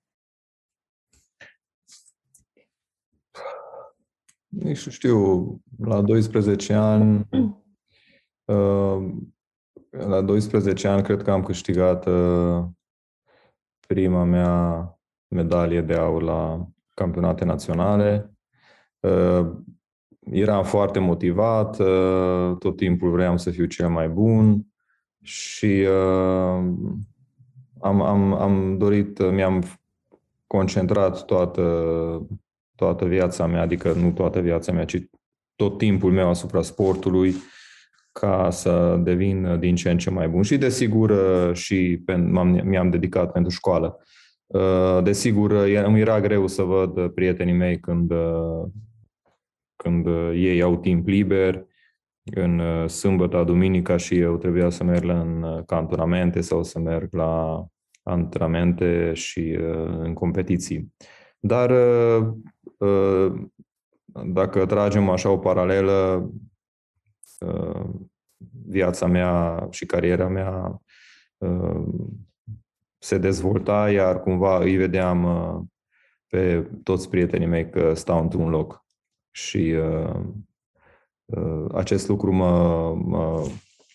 Nici 4.48 4.88
știu, 4.88 5.44
la 5.78 6.00
12 6.00 6.72
ani 6.72 7.28
uh, 8.52 9.12
la 9.90 10.20
12 10.20 10.88
ani 10.88 11.02
cred 11.02 11.22
că 11.22 11.30
am 11.30 11.42
câștigat 11.42 12.08
prima 13.86 14.24
mea 14.24 14.84
medalie 15.28 15.80
de 15.80 15.94
aur 15.94 16.22
la 16.22 16.66
campionate 16.94 17.44
naționale 17.44 18.34
eram 20.30 20.64
foarte 20.64 20.98
motivat, 20.98 21.78
uh, 21.78 22.56
tot 22.58 22.76
timpul 22.76 23.10
vreau 23.10 23.38
să 23.38 23.50
fiu 23.50 23.64
cel 23.64 23.88
mai 23.88 24.08
bun 24.08 24.66
și 25.22 25.86
uh, 25.88 26.64
am, 27.80 28.00
am, 28.02 28.32
am 28.32 28.76
dorit, 28.78 29.30
mi-am 29.32 29.64
concentrat 30.46 31.24
toată, 31.24 31.62
toată 32.74 33.04
viața 33.04 33.46
mea, 33.46 33.60
adică 33.60 33.92
nu 33.92 34.10
toată 34.10 34.40
viața 34.40 34.72
mea, 34.72 34.84
ci 34.84 34.98
tot 35.56 35.78
timpul 35.78 36.12
meu 36.12 36.28
asupra 36.28 36.62
sportului 36.62 37.34
ca 38.12 38.50
să 38.50 39.00
devin 39.02 39.58
din 39.58 39.74
ce 39.74 39.90
în 39.90 39.98
ce 39.98 40.10
mai 40.10 40.28
bun. 40.28 40.42
Și 40.42 40.58
desigur 40.58 41.12
și 41.52 42.04
mi-am 42.62 42.90
dedicat 42.90 43.32
pentru 43.32 43.50
școală. 43.50 43.98
Uh, 44.46 45.02
desigur, 45.02 45.50
îmi 45.84 46.00
era 46.00 46.20
greu 46.20 46.46
să 46.46 46.62
văd 46.62 47.08
prietenii 47.08 47.54
mei 47.54 47.80
când 47.80 48.12
când 49.82 50.06
uh, 50.06 50.32
ei 50.34 50.62
au 50.62 50.76
timp 50.76 51.06
liber, 51.06 51.66
în 52.34 52.58
uh, 52.58 52.88
sâmbătă, 52.88 53.44
duminica 53.44 53.96
și 53.96 54.18
eu 54.18 54.36
trebuia 54.36 54.70
să 54.70 54.84
merg 54.84 55.08
în 55.08 55.42
uh, 55.42 55.64
cantonamente 55.66 56.40
sau 56.40 56.62
să 56.62 56.78
merg 56.78 57.14
la 57.14 57.64
antrenamente 58.02 59.12
și 59.14 59.58
în 59.98 60.14
competiții. 60.14 60.94
Dar 61.38 61.72
dacă 64.24 64.66
tragem 64.66 65.08
așa 65.08 65.30
o 65.30 65.38
paralelă, 65.38 66.30
viața 68.66 69.06
mea 69.06 69.66
și 69.70 69.86
cariera 69.86 70.28
mea 70.28 70.82
se 73.02 73.18
dezvolta, 73.18 73.90
iar 73.90 74.20
cumva 74.20 74.58
îi 74.58 74.76
vedeam 74.76 75.24
uh, 75.24 75.62
pe 76.26 76.70
toți 76.82 77.08
prietenii 77.08 77.46
mei 77.46 77.70
că 77.70 77.94
stau 77.94 78.20
într-un 78.22 78.48
loc. 78.48 78.84
Și 79.30 79.74
uh, 79.78 80.20
uh, 81.24 81.64
acest 81.74 82.08
lucru 82.08 82.32
mă, 82.32 82.94
mă 82.94 83.46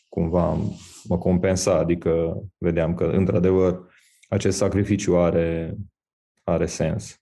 cumva 0.09 0.57
mă 1.07 1.17
compensa, 1.17 1.77
adică 1.77 2.41
vedeam 2.57 2.93
că 2.93 3.03
într-adevăr 3.03 3.93
acest 4.29 4.57
sacrificiu 4.57 5.17
are, 5.17 5.75
are 6.43 6.65
sens. 6.65 7.19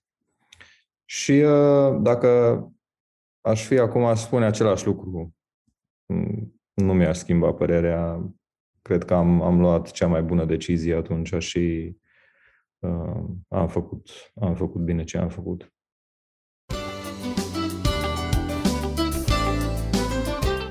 Și 1.04 1.32
uh, 1.32 1.98
dacă 2.00 2.60
aș 3.40 3.66
fi 3.66 3.78
acum, 3.78 4.04
aș 4.04 4.20
spune 4.20 4.44
același 4.44 4.86
lucru. 4.86 5.34
Mm, 6.06 6.60
nu 6.74 6.94
mi-aș 6.94 7.16
schimba 7.16 7.52
părerea. 7.52 8.30
Cred 8.82 9.04
că 9.04 9.14
am, 9.14 9.42
am 9.42 9.60
luat 9.60 9.90
cea 9.90 10.06
mai 10.06 10.22
bună 10.22 10.44
decizie 10.44 10.94
atunci 10.94 11.34
și 11.38 11.96
uh, 12.78 13.24
am, 13.48 13.68
făcut, 13.68 14.08
am 14.34 14.54
făcut 14.54 14.80
bine 14.80 15.04
ce 15.04 15.18
am 15.18 15.28
făcut. 15.28 15.73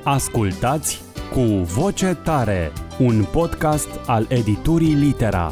Ascultați 0.06 1.02
cu 1.34 1.44
voce 1.80 2.16
tare, 2.24 2.62
un 3.00 3.18
podcast 3.34 4.10
al 4.10 4.24
editurii 4.40 4.96
Litera. 5.04 5.48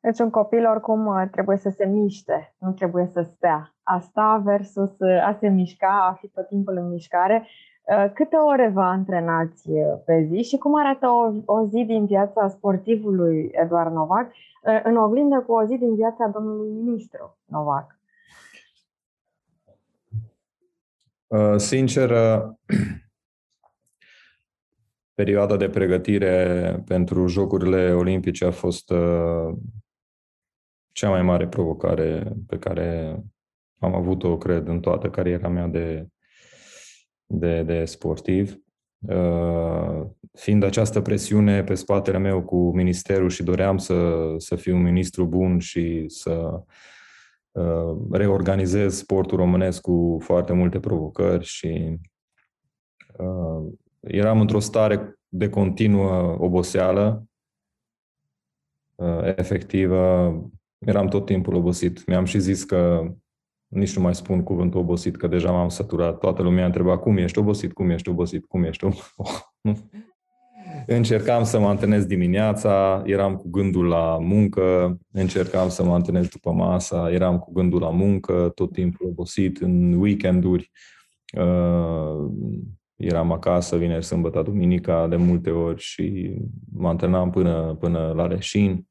Deci 0.00 0.18
un 0.18 0.30
copil 0.30 0.66
oricum 0.66 1.06
uh, 1.06 1.22
trebuie 1.30 1.56
să 1.56 1.70
se 1.70 1.84
miște, 1.86 2.54
nu 2.58 2.72
trebuie 2.72 3.06
să 3.12 3.22
stea. 3.22 3.74
Asta 3.82 4.42
versus 4.44 4.98
uh, 4.98 5.26
a 5.28 5.36
se 5.40 5.48
mișca, 5.48 6.08
a 6.10 6.12
fi 6.12 6.28
tot 6.28 6.48
timpul 6.48 6.76
în 6.76 6.88
mișcare. 6.88 7.46
Uh, 7.82 8.12
câte 8.14 8.36
ore 8.36 8.70
vă 8.74 8.82
antrenați 8.82 9.70
pe 10.04 10.28
zi 10.30 10.42
și 10.42 10.58
cum 10.58 10.78
arată 10.78 11.06
o, 11.06 11.54
o 11.54 11.66
zi 11.66 11.84
din 11.84 12.06
viața 12.06 12.48
sportivului 12.48 13.50
Eduard 13.52 13.92
Novac 13.92 14.26
în 14.82 14.96
oglindă 14.96 15.44
cu 15.46 15.52
o 15.52 15.64
zi 15.64 15.76
din 15.76 15.94
viața 15.94 16.26
domnului 16.26 16.70
ministru 16.70 17.36
Novac? 17.44 17.94
Sincer, 21.56 22.10
perioada 25.14 25.56
de 25.56 25.68
pregătire 25.68 26.82
pentru 26.86 27.26
Jocurile 27.26 27.92
Olimpice 27.92 28.44
a 28.44 28.50
fost 28.50 28.92
cea 30.92 31.08
mai 31.08 31.22
mare 31.22 31.48
provocare 31.48 32.32
pe 32.46 32.58
care 32.58 33.18
am 33.78 33.94
avut-o, 33.94 34.38
cred, 34.38 34.68
în 34.68 34.80
toată 34.80 35.10
cariera 35.10 35.48
mea 35.48 35.66
de, 35.66 36.08
de, 37.26 37.62
de 37.62 37.84
sportiv. 37.84 38.58
Uh, 38.98 40.06
fiind 40.32 40.62
această 40.62 41.00
presiune 41.00 41.64
pe 41.64 41.74
spatele 41.74 42.18
meu 42.18 42.42
cu 42.42 42.74
ministerul 42.74 43.28
și 43.28 43.42
doream 43.42 43.78
să, 43.78 44.24
să 44.36 44.56
fiu 44.56 44.76
un 44.76 44.82
ministru 44.82 45.26
bun 45.26 45.58
și 45.58 46.04
să 46.08 46.30
uh, 46.30 46.62
reorganizez 48.10 48.96
sportul 48.96 49.38
românesc 49.38 49.80
cu 49.80 50.18
foarte 50.20 50.52
multe 50.52 50.80
provocări 50.80 51.44
și 51.44 51.98
uh, 53.18 53.72
eram 54.00 54.40
într-o 54.40 54.58
stare 54.58 55.18
de 55.28 55.48
continuă 55.48 56.36
oboseală 56.38 57.24
uh, 58.94 59.36
efectivă 59.36 60.32
eram 60.78 61.08
tot 61.08 61.24
timpul 61.26 61.54
obosit. 61.54 62.06
Mi-am 62.06 62.24
și 62.24 62.38
zis 62.38 62.64
că 62.64 63.12
nici 63.66 63.96
nu 63.96 64.02
mai 64.02 64.14
spun 64.14 64.42
cuvântul 64.42 64.80
obosit, 64.80 65.16
că 65.16 65.26
deja 65.26 65.50
m-am 65.50 65.68
săturat. 65.68 66.18
Toată 66.18 66.42
lumea 66.42 66.66
întreba 66.66 66.98
cum 66.98 67.16
ești 67.16 67.38
obosit, 67.38 67.72
cum 67.72 67.90
ești 67.90 68.08
obosit, 68.08 68.44
cum 68.44 68.64
ești 68.64 68.84
obosit. 68.84 69.12
Încercam 70.86 71.44
să 71.44 71.58
mă 71.58 71.66
antrenez 71.66 72.04
dimineața, 72.04 73.02
eram 73.06 73.36
cu 73.36 73.48
gândul 73.50 73.86
la 73.86 74.18
muncă, 74.18 74.98
încercam 75.12 75.68
să 75.68 75.84
mă 75.84 75.92
antrenez 75.92 76.28
după 76.28 76.52
masa, 76.52 77.10
eram 77.10 77.38
cu 77.38 77.52
gândul 77.52 77.80
la 77.80 77.90
muncă, 77.90 78.50
tot 78.54 78.72
timpul 78.72 79.06
obosit, 79.06 79.60
în 79.60 79.92
weekenduri. 79.92 80.70
Uh, 81.38 82.30
eram 82.96 83.32
acasă, 83.32 83.76
vineri, 83.76 84.04
sâmbătă, 84.04 84.42
duminica, 84.42 85.08
de 85.08 85.16
multe 85.16 85.50
ori 85.50 85.80
și 85.80 86.34
mă 86.72 86.88
antrenam 86.88 87.30
până, 87.30 87.76
până 87.80 88.12
la 88.16 88.26
reșin. 88.26 88.86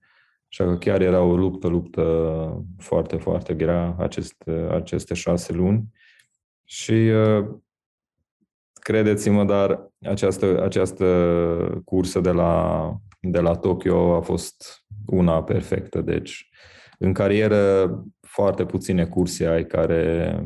Așa 0.50 0.64
că 0.64 0.78
chiar 0.78 1.02
era 1.02 1.22
o 1.22 1.36
luptă, 1.36 1.68
luptă 1.68 2.66
foarte, 2.78 3.16
foarte 3.16 3.54
grea 3.54 3.96
aceste, 4.00 4.68
aceste 4.72 5.14
șase 5.14 5.54
luni. 5.54 5.84
Și 6.64 6.92
uh, 6.92 7.46
credeți-mă, 8.84 9.44
dar 9.44 9.88
această, 10.02 10.64
această 10.64 11.06
cursă 11.86 12.20
de 12.20 12.32
la, 12.32 12.96
de 13.22 13.40
la 13.40 13.56
Tokyo 13.56 14.16
a 14.16 14.22
fost 14.22 14.84
una 15.06 15.44
perfectă. 15.44 16.02
Deci, 16.02 16.50
în 17.00 17.14
carieră, 17.14 17.90
foarte 18.28 18.66
puține 18.66 19.06
curse 19.06 19.48
ai 19.48 19.66
care 19.66 20.40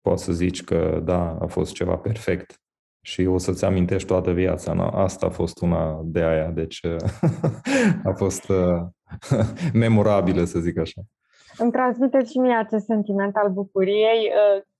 poți 0.00 0.24
să 0.24 0.32
zici 0.32 0.64
că 0.64 1.00
da, 1.04 1.38
a 1.40 1.46
fost 1.46 1.72
ceva 1.72 1.96
perfect 1.96 2.60
și 3.00 3.26
o 3.26 3.38
să-ți 3.38 3.64
amintești 3.64 4.08
toată 4.08 4.32
viața. 4.32 4.72
No? 4.72 4.86
Asta 4.86 5.26
a 5.26 5.30
fost 5.30 5.60
una 5.60 6.00
de 6.04 6.22
aia, 6.22 6.50
deci 6.50 6.80
a 8.10 8.12
fost 8.12 8.48
uh, 8.48 8.82
memorabilă, 9.72 10.44
să 10.44 10.58
zic 10.58 10.78
așa. 10.78 11.00
Îmi 11.58 11.72
transmiteți 11.72 12.30
și 12.30 12.38
mie 12.38 12.54
acest 12.54 12.84
sentiment 12.84 13.36
al 13.36 13.50
bucuriei. 13.50 14.30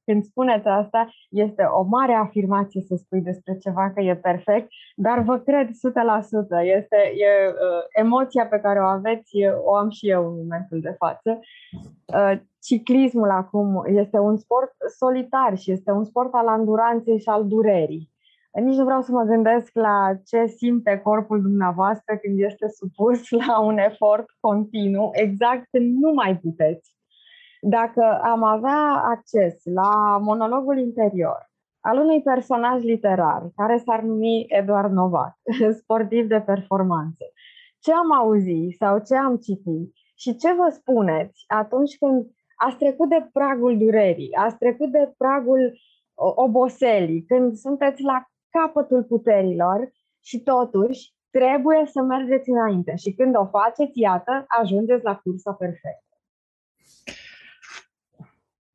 Uh, 0.06 0.12
când 0.12 0.24
spuneți 0.24 0.66
asta, 0.66 1.08
este 1.30 1.62
o 1.62 1.82
mare 1.82 2.12
afirmație 2.12 2.80
să 2.80 2.94
spui 2.96 3.20
despre 3.20 3.56
ceva 3.56 3.90
că 3.90 4.00
e 4.00 4.16
perfect, 4.16 4.68
dar 4.96 5.20
vă 5.20 5.38
cred 5.38 5.68
100%. 5.68 5.70
Este 6.62 6.96
e, 6.96 7.48
uh, 7.48 7.82
emoția 7.92 8.46
pe 8.46 8.58
care 8.58 8.78
o 8.80 8.84
aveți, 8.84 9.32
o 9.64 9.74
am 9.74 9.90
și 9.90 10.08
eu 10.08 10.26
în 10.26 10.36
momentul 10.36 10.80
de 10.80 10.94
față. 10.98 11.40
Ciclismul 12.62 13.30
acum 13.30 13.84
este 13.86 14.18
un 14.18 14.36
sport 14.36 14.72
solitar 14.98 15.56
și 15.56 15.72
este 15.72 15.90
un 15.90 16.04
sport 16.04 16.32
al 16.32 16.46
anduranței 16.46 17.20
și 17.20 17.28
al 17.28 17.46
durerii. 17.46 18.14
Nici 18.64 18.76
nu 18.76 18.84
vreau 18.84 19.00
să 19.00 19.12
mă 19.12 19.22
gândesc 19.22 19.70
la 19.72 20.14
ce 20.24 20.46
simte 20.46 21.00
corpul 21.02 21.42
dumneavoastră 21.42 22.16
când 22.16 22.40
este 22.40 22.66
supus 22.68 23.30
la 23.46 23.60
un 23.60 23.78
efort 23.78 24.26
continuu, 24.40 25.10
exact 25.12 25.66
când 25.70 25.96
nu 25.98 26.12
mai 26.12 26.38
puteți. 26.38 26.95
Dacă 27.60 28.20
am 28.22 28.42
avea 28.42 29.02
acces 29.04 29.60
la 29.64 30.18
monologul 30.18 30.78
interior 30.78 31.50
al 31.80 31.98
unui 31.98 32.22
personaj 32.22 32.82
literar 32.82 33.42
care 33.56 33.78
s-ar 33.78 34.00
numi 34.00 34.44
Eduard 34.48 34.92
Novac, 34.92 35.34
sportiv 35.80 36.28
de 36.28 36.40
performanță, 36.40 37.24
ce 37.78 37.92
am 37.92 38.12
auzit 38.12 38.76
sau 38.78 38.98
ce 38.98 39.16
am 39.16 39.36
citit 39.36 39.92
și 40.16 40.36
ce 40.36 40.52
vă 40.52 40.68
spuneți 40.70 41.44
atunci 41.46 41.98
când 41.98 42.26
ați 42.56 42.76
trecut 42.76 43.08
de 43.08 43.28
pragul 43.32 43.78
durerii, 43.78 44.34
ați 44.34 44.56
trecut 44.56 44.90
de 44.90 45.14
pragul 45.16 45.78
oboselii, 46.34 47.24
când 47.24 47.54
sunteți 47.54 48.02
la 48.02 48.24
capătul 48.50 49.04
puterilor 49.04 49.90
și 50.24 50.42
totuși 50.42 51.14
trebuie 51.30 51.86
să 51.86 52.02
mergeți 52.02 52.50
înainte 52.50 52.96
și 52.96 53.14
când 53.14 53.36
o 53.36 53.46
faceți, 53.46 54.00
iată, 54.00 54.44
ajungeți 54.60 55.04
la 55.04 55.16
cursa 55.16 55.52
perfectă. 55.52 56.05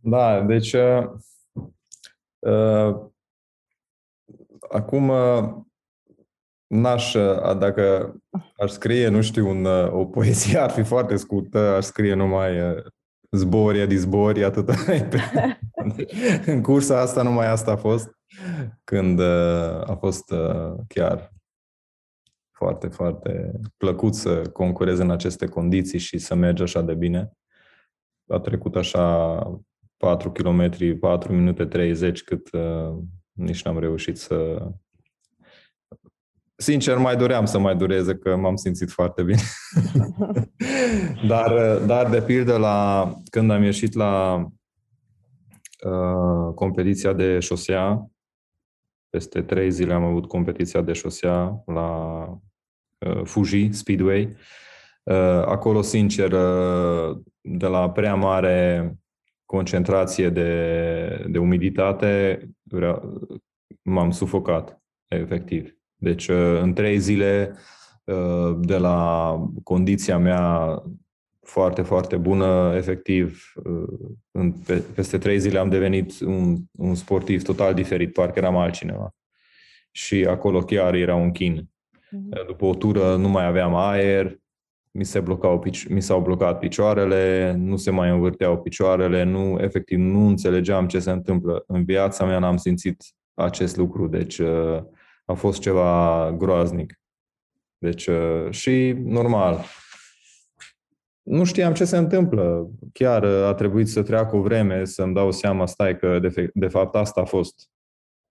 Da, 0.03 0.41
deci 0.41 0.73
uh, 0.73 1.09
uh, 2.39 2.95
acum 4.69 5.09
uh, 5.09 5.53
n-aș, 6.67 7.13
uh, 7.13 7.57
dacă 7.57 8.15
aș 8.57 8.71
scrie, 8.71 9.07
nu 9.07 9.21
știu, 9.21 9.49
un, 9.49 9.65
uh, 9.65 9.91
o 9.91 10.05
poezie, 10.05 10.59
ar 10.59 10.69
fi 10.69 10.83
foarte 10.83 11.15
scurtă, 11.15 11.57
aș 11.57 11.83
scrie 11.83 12.13
numai 12.13 12.71
uh, 12.71 12.83
zboria, 13.31 13.85
dizboria, 13.85 14.47
atât. 14.47 14.69
în 16.45 16.61
cursa 16.61 16.99
asta 16.99 17.21
numai 17.21 17.47
asta 17.47 17.71
a 17.71 17.75
fost 17.75 18.09
când 18.83 19.19
uh, 19.19 19.89
a 19.89 19.97
fost 19.99 20.31
uh, 20.31 20.73
chiar 20.87 21.31
foarte, 22.51 22.87
foarte 22.87 23.51
plăcut 23.77 24.15
să 24.15 24.41
concurez 24.41 24.99
în 24.99 25.11
aceste 25.11 25.47
condiții 25.47 25.99
și 25.99 26.17
să 26.17 26.35
mergi 26.35 26.63
așa 26.63 26.81
de 26.81 26.93
bine. 26.93 27.31
A 28.27 28.39
trecut 28.39 28.75
așa 28.75 29.35
4 30.01 30.31
km, 30.31 30.69
4 30.99 31.33
minute 31.33 31.65
30, 31.65 32.23
cât 32.23 32.51
uh, 32.51 32.97
nici 33.31 33.63
n-am 33.63 33.79
reușit 33.79 34.17
să... 34.17 34.67
Sincer, 36.55 36.97
mai 36.97 37.15
doream 37.15 37.45
să 37.45 37.59
mai 37.59 37.75
dureze, 37.75 38.15
că 38.15 38.35
m-am 38.35 38.55
simțit 38.55 38.89
foarte 38.91 39.23
bine. 39.23 39.41
dar, 41.31 41.51
uh, 41.51 41.85
dar, 41.85 42.09
de 42.09 42.21
pildă, 42.21 42.57
la, 42.57 43.11
când 43.29 43.51
am 43.51 43.63
ieșit 43.63 43.93
la 43.93 44.45
uh, 45.85 46.53
competiția 46.55 47.13
de 47.13 47.39
șosea, 47.39 48.11
peste 49.09 49.41
trei 49.41 49.71
zile 49.71 49.93
am 49.93 50.03
avut 50.03 50.27
competiția 50.27 50.81
de 50.81 50.93
șosea 50.93 51.63
la 51.65 52.21
uh, 52.97 53.21
Fuji 53.23 53.71
Speedway. 53.71 54.35
Uh, 55.03 55.15
acolo, 55.45 55.81
sincer, 55.81 56.31
uh, 56.31 57.17
de 57.41 57.67
la 57.67 57.91
prea 57.91 58.15
mare 58.15 58.95
concentrație 59.51 60.29
de, 60.29 61.25
de 61.29 61.37
umiditate, 61.37 62.39
m-am 63.81 64.11
sufocat, 64.11 64.81
efectiv. 65.07 65.75
Deci, 65.95 66.29
în 66.61 66.73
trei 66.73 66.99
zile, 66.99 67.55
de 68.59 68.77
la 68.77 69.35
condiția 69.63 70.17
mea 70.17 70.83
foarte, 71.41 71.81
foarte 71.81 72.17
bună, 72.17 72.73
efectiv, 72.75 73.53
în, 74.31 74.51
peste 74.95 75.17
trei 75.17 75.39
zile 75.39 75.59
am 75.59 75.69
devenit 75.69 76.19
un, 76.19 76.57
un 76.71 76.95
sportiv 76.95 77.43
total 77.43 77.73
diferit, 77.73 78.13
parcă 78.13 78.39
eram 78.39 78.57
altcineva. 78.57 79.15
Și 79.91 80.25
acolo 80.29 80.59
chiar 80.59 80.93
era 80.93 81.15
un 81.15 81.31
chin. 81.31 81.69
Mhm. 82.09 82.45
După 82.47 82.65
o 82.65 82.75
tură 82.75 83.15
nu 83.15 83.29
mai 83.29 83.45
aveam 83.45 83.75
aer, 83.75 84.40
mi, 84.91 85.03
se 85.03 85.19
blocau, 85.19 85.63
mi 85.89 86.01
s-au 86.01 86.21
blocat 86.21 86.59
picioarele, 86.59 87.53
nu 87.57 87.77
se 87.77 87.91
mai 87.91 88.09
învârteau 88.09 88.61
picioarele, 88.61 89.23
nu, 89.23 89.57
efectiv 89.59 89.97
nu 89.97 90.27
înțelegeam 90.27 90.87
ce 90.87 90.99
se 90.99 91.11
întâmplă. 91.11 91.63
În 91.67 91.83
viața 91.83 92.25
mea 92.25 92.39
n-am 92.39 92.57
simțit 92.57 93.03
acest 93.33 93.77
lucru, 93.77 94.07
deci 94.07 94.37
uh, 94.37 94.83
a 95.25 95.33
fost 95.33 95.59
ceva 95.59 96.31
groaznic. 96.37 96.99
Deci 97.77 98.07
uh, 98.07 98.47
și 98.49 98.95
normal, 99.03 99.65
nu 101.21 101.43
știam 101.43 101.73
ce 101.73 101.85
se 101.85 101.97
întâmplă. 101.97 102.69
Chiar 102.93 103.23
uh, 103.23 103.45
a 103.45 103.53
trebuit 103.53 103.87
să 103.87 104.03
treacă 104.03 104.35
o 104.35 104.41
vreme 104.41 104.85
să-mi 104.85 105.13
dau 105.13 105.31
seama, 105.31 105.65
stai 105.65 105.97
că 105.97 106.19
de, 106.19 106.49
de 106.53 106.67
fapt 106.67 106.95
asta 106.95 107.21
a 107.21 107.25
fost. 107.25 107.69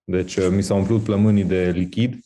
Deci 0.03 0.49
mi 0.49 0.61
s-au 0.61 0.77
umplut 0.77 1.03
plămânii 1.03 1.43
de 1.43 1.69
lichid 1.69 2.19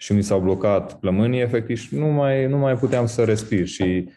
și 0.00 0.12
mi 0.12 0.22
s-au 0.22 0.40
blocat 0.40 0.98
plămânii, 0.98 1.40
efectiv, 1.40 1.78
și 1.78 1.94
nu 1.94 2.06
mai, 2.06 2.46
nu 2.46 2.56
mai 2.56 2.74
puteam 2.74 3.06
să 3.06 3.24
respir. 3.24 3.66
Și 3.66 4.10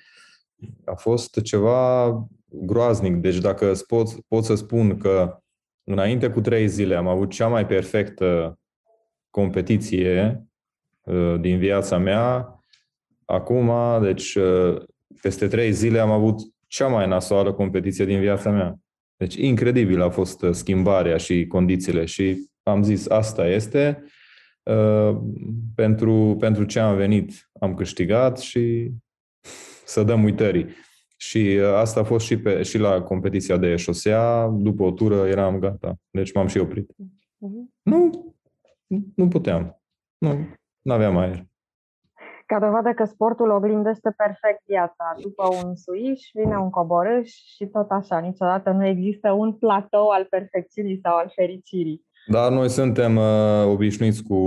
a 0.85 0.93
fost 0.95 1.41
ceva 1.41 2.09
groaznic. 2.47 3.15
Deci 3.15 3.37
dacă 3.37 3.73
pot, 3.87 4.09
pot 4.27 4.43
să 4.43 4.55
spun 4.55 4.97
că 4.97 5.37
înainte 5.83 6.29
cu 6.29 6.41
trei 6.41 6.67
zile 6.67 6.95
am 6.95 7.07
avut 7.07 7.31
cea 7.31 7.47
mai 7.47 7.65
perfectă 7.65 8.59
competiție 9.29 10.45
uh, 11.03 11.35
din 11.39 11.57
viața 11.57 11.97
mea, 11.97 12.59
acum, 13.25 13.71
deci 14.01 14.35
uh, 14.35 14.83
peste 15.21 15.47
trei 15.47 15.71
zile 15.71 15.99
am 15.99 16.11
avut 16.11 16.39
cea 16.67 16.87
mai 16.87 17.07
nasoală 17.07 17.53
competiție 17.53 18.05
din 18.05 18.19
viața 18.19 18.49
mea. 18.49 18.75
Deci 19.15 19.35
incredibil 19.35 20.01
a 20.01 20.09
fost 20.09 20.41
uh, 20.41 20.51
schimbarea 20.51 21.17
și 21.17 21.47
condițiile 21.47 22.05
și 22.05 22.49
am 22.63 22.83
zis 22.83 23.09
asta 23.09 23.47
este 23.47 24.03
Uh, 24.03 24.11
pentru, 25.75 26.35
pentru 26.39 26.63
ce 26.63 26.79
am 26.79 26.95
venit 26.95 27.49
am 27.59 27.73
câștigat 27.73 28.39
și 28.39 28.91
să 29.85 30.03
dăm 30.03 30.23
uitării. 30.23 30.67
Și 31.17 31.59
uh, 31.61 31.73
asta 31.75 31.99
a 31.99 32.03
fost 32.03 32.25
și, 32.25 32.39
pe, 32.39 32.61
și 32.61 32.77
la 32.77 33.01
competiția 33.01 33.57
de 33.57 33.75
șosea. 33.75 34.47
După 34.47 34.83
o 34.83 34.91
tură 34.91 35.27
eram 35.27 35.59
gata. 35.59 35.95
Deci 36.11 36.33
m-am 36.33 36.47
și 36.47 36.57
oprit. 36.57 36.91
Uh-huh. 36.91 37.81
Nu, 37.81 38.33
nu 39.15 39.27
puteam. 39.27 39.81
Nu, 40.17 40.47
nu 40.81 40.93
aveam 40.93 41.17
aer. 41.17 41.45
Ca 42.45 42.59
dovadă 42.59 42.93
că 42.93 43.05
sportul 43.05 43.49
oglindește 43.49 44.13
perfect 44.17 44.61
viața. 44.65 45.15
După 45.21 45.43
un 45.63 45.75
suiș 45.75 46.21
vine 46.33 46.57
un 46.57 46.69
coborâș 46.69 47.29
și 47.29 47.65
tot 47.65 47.91
așa. 47.91 48.19
Niciodată 48.19 48.71
nu 48.71 48.85
există 48.85 49.31
un 49.31 49.53
platou 49.53 50.07
al 50.07 50.25
perfecțiunii 50.29 50.99
sau 51.03 51.15
al 51.15 51.31
fericirii. 51.35 52.05
Dar 52.25 52.51
noi 52.51 52.69
suntem 52.69 53.15
uh, 53.15 53.65
obișnuiți 53.65 54.23
cu, 54.23 54.39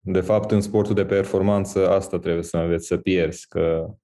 de 0.00 0.20
fapt, 0.20 0.50
în 0.50 0.60
sportul 0.60 0.94
de 0.94 1.04
performanță, 1.04 1.90
asta 1.90 2.18
trebuie 2.18 2.42
să 2.42 2.56
înveți, 2.56 2.86
să 2.86 2.96
pierzi, 2.96 3.46
că 3.48 3.94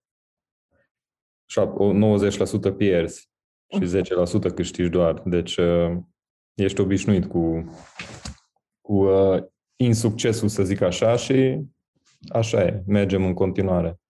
90% 2.72 2.76
pierzi 2.76 3.30
și 3.68 4.00
10% 4.50 4.54
câștigi 4.54 4.88
doar. 4.88 5.22
Deci 5.24 5.56
uh, 5.56 5.96
ești 6.54 6.80
obișnuit 6.80 7.24
cu, 7.24 7.70
cu 8.80 9.04
uh, 9.04 9.42
insuccesul, 9.76 10.48
să 10.48 10.62
zic 10.62 10.80
așa, 10.80 11.16
și 11.16 11.60
așa 12.28 12.62
e, 12.64 12.82
mergem 12.86 13.24
în 13.24 13.34
continuare. 13.34 14.00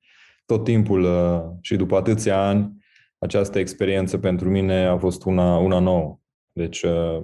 Tot 0.47 0.64
timpul 0.64 1.03
uh, 1.03 1.42
și 1.61 1.77
după 1.77 1.97
atâția 1.97 2.49
ani, 2.49 2.77
această 3.18 3.59
experiență 3.59 4.18
pentru 4.18 4.51
mine 4.51 4.87
a 4.87 4.99
fost 4.99 5.25
una, 5.25 5.57
una 5.57 5.79
nouă. 5.79 6.18
Deci 6.53 6.83
uh, 6.83 7.23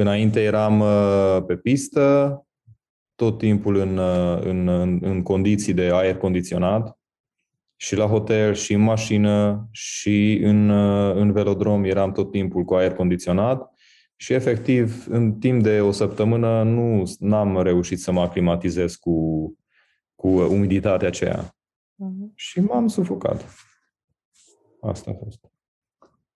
Înainte 0.00 0.42
eram 0.42 0.80
uh, 0.80 1.44
pe 1.46 1.56
pistă, 1.56 2.42
tot 3.14 3.38
timpul 3.38 3.76
în, 3.76 3.96
uh, 3.96 4.40
în, 4.42 4.68
în, 4.68 4.98
în 5.02 5.22
condiții 5.22 5.72
de 5.72 5.90
aer 5.92 6.16
condiționat, 6.16 6.98
și 7.76 7.96
la 7.96 8.06
hotel, 8.06 8.54
și 8.54 8.72
în 8.72 8.80
mașină, 8.80 9.68
și 9.70 10.40
în, 10.42 10.68
uh, 10.68 11.14
în 11.14 11.32
velodrom 11.32 11.84
eram 11.84 12.12
tot 12.12 12.30
timpul 12.30 12.64
cu 12.64 12.74
aer 12.74 12.94
condiționat 12.94 13.72
și 14.16 14.32
efectiv 14.32 15.06
în 15.08 15.38
timp 15.38 15.62
de 15.62 15.80
o 15.80 15.90
săptămână 15.90 16.62
nu 17.18 17.36
am 17.36 17.62
reușit 17.62 18.00
să 18.00 18.12
mă 18.12 18.20
aclimatizez 18.20 18.94
cu, 18.94 19.14
cu 20.14 20.28
umiditatea 20.28 21.08
aceea. 21.08 21.44
Uh-huh. 21.44 22.34
Și 22.34 22.60
m-am 22.60 22.88
sufocat. 22.88 23.44
Asta 24.80 25.10
a 25.10 25.14
fost 25.24 25.38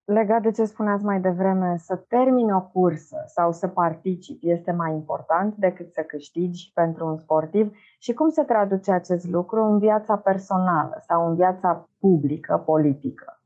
legat 0.05 0.41
de 0.41 0.51
ce 0.51 0.65
spuneați 0.65 1.03
mai 1.03 1.21
devreme, 1.21 1.77
să 1.77 1.95
termini 1.95 2.53
o 2.53 2.61
cursă 2.61 3.23
sau 3.27 3.51
să 3.51 3.67
participi 3.67 4.49
este 4.49 4.71
mai 4.71 4.93
important 4.93 5.55
decât 5.55 5.93
să 5.93 6.01
câștigi 6.01 6.71
pentru 6.73 7.07
un 7.07 7.17
sportiv 7.17 7.77
și 7.99 8.13
cum 8.13 8.29
se 8.29 8.43
traduce 8.43 8.91
acest 8.91 9.27
lucru 9.27 9.63
în 9.63 9.79
viața 9.79 10.17
personală 10.17 11.03
sau 11.07 11.29
în 11.29 11.35
viața 11.35 11.89
publică, 11.99 12.57
politică? 12.65 13.37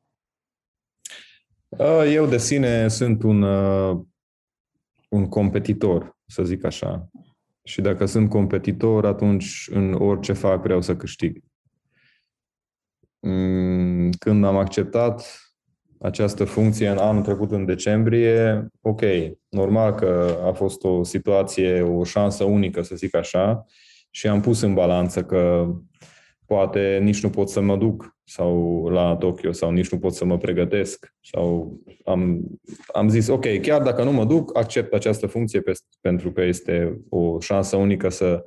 Eu 2.10 2.26
de 2.26 2.38
sine 2.38 2.88
sunt 2.88 3.24
un, 3.24 3.42
un 5.10 5.30
competitor, 5.30 6.18
să 6.26 6.44
zic 6.44 6.64
așa. 6.64 7.08
Și 7.64 7.82
dacă 7.82 8.06
sunt 8.06 8.30
competitor, 8.30 9.06
atunci 9.06 9.70
în 9.72 9.94
orice 9.94 10.34
fac 10.34 10.62
vreau 10.62 10.82
să 10.82 10.96
câștig. 10.96 11.44
Mm, 13.20 14.10
când 14.12 14.46
am 14.46 14.58
acceptat 14.58 15.47
această 16.00 16.44
funcție 16.44 16.88
în 16.88 16.98
anul 16.98 17.22
trecut, 17.22 17.52
în 17.52 17.66
decembrie, 17.66 18.68
ok, 18.82 19.02
normal 19.50 19.94
că 19.94 20.38
a 20.46 20.52
fost 20.52 20.84
o 20.84 21.04
situație, 21.04 21.82
o 21.82 22.04
șansă 22.04 22.44
unică, 22.44 22.82
să 22.82 22.96
zic 22.96 23.16
așa, 23.16 23.66
și 24.10 24.28
am 24.28 24.42
pus 24.42 24.62
în 24.62 24.74
balanță 24.74 25.24
că 25.24 25.68
poate 26.46 27.00
nici 27.02 27.24
nu 27.24 27.30
pot 27.30 27.50
să 27.50 27.62
mă 27.62 27.78
duc 27.78 28.16
sau 28.24 28.84
la 28.88 29.16
Tokyo 29.16 29.52
sau 29.52 29.72
nici 29.72 29.90
nu 29.90 30.00
pot 30.00 30.14
să 30.14 30.26
mă 30.26 30.38
pregătesc 30.38 31.14
sau 31.22 31.78
am, 32.06 32.42
am 32.94 33.10
zis, 33.10 33.28
ok, 33.28 33.46
chiar 33.62 33.82
dacă 33.82 34.04
nu 34.04 34.12
mă 34.12 34.26
duc, 34.26 34.58
accept 34.58 34.94
această 34.94 35.28
funcție 35.28 35.62
pe, 35.62 35.72
pentru 36.02 36.32
că 36.32 36.42
este 36.42 37.02
o 37.10 37.40
șansă 37.40 37.76
unică 37.76 38.10
să, 38.10 38.44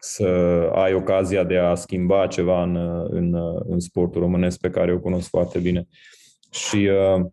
să 0.00 0.26
ai 0.74 0.94
ocazia 0.94 1.44
de 1.44 1.56
a 1.56 1.74
schimba 1.74 2.26
ceva 2.26 2.62
în, 2.62 2.76
în, 3.10 3.36
în 3.68 3.80
sportul 3.80 4.20
românesc 4.20 4.60
pe 4.60 4.70
care 4.70 4.92
o 4.92 5.00
cunosc 5.00 5.28
foarte 5.28 5.58
bine. 5.58 5.86
Uh, 5.88 6.19
și, 6.50 6.76
uh, 6.76 7.24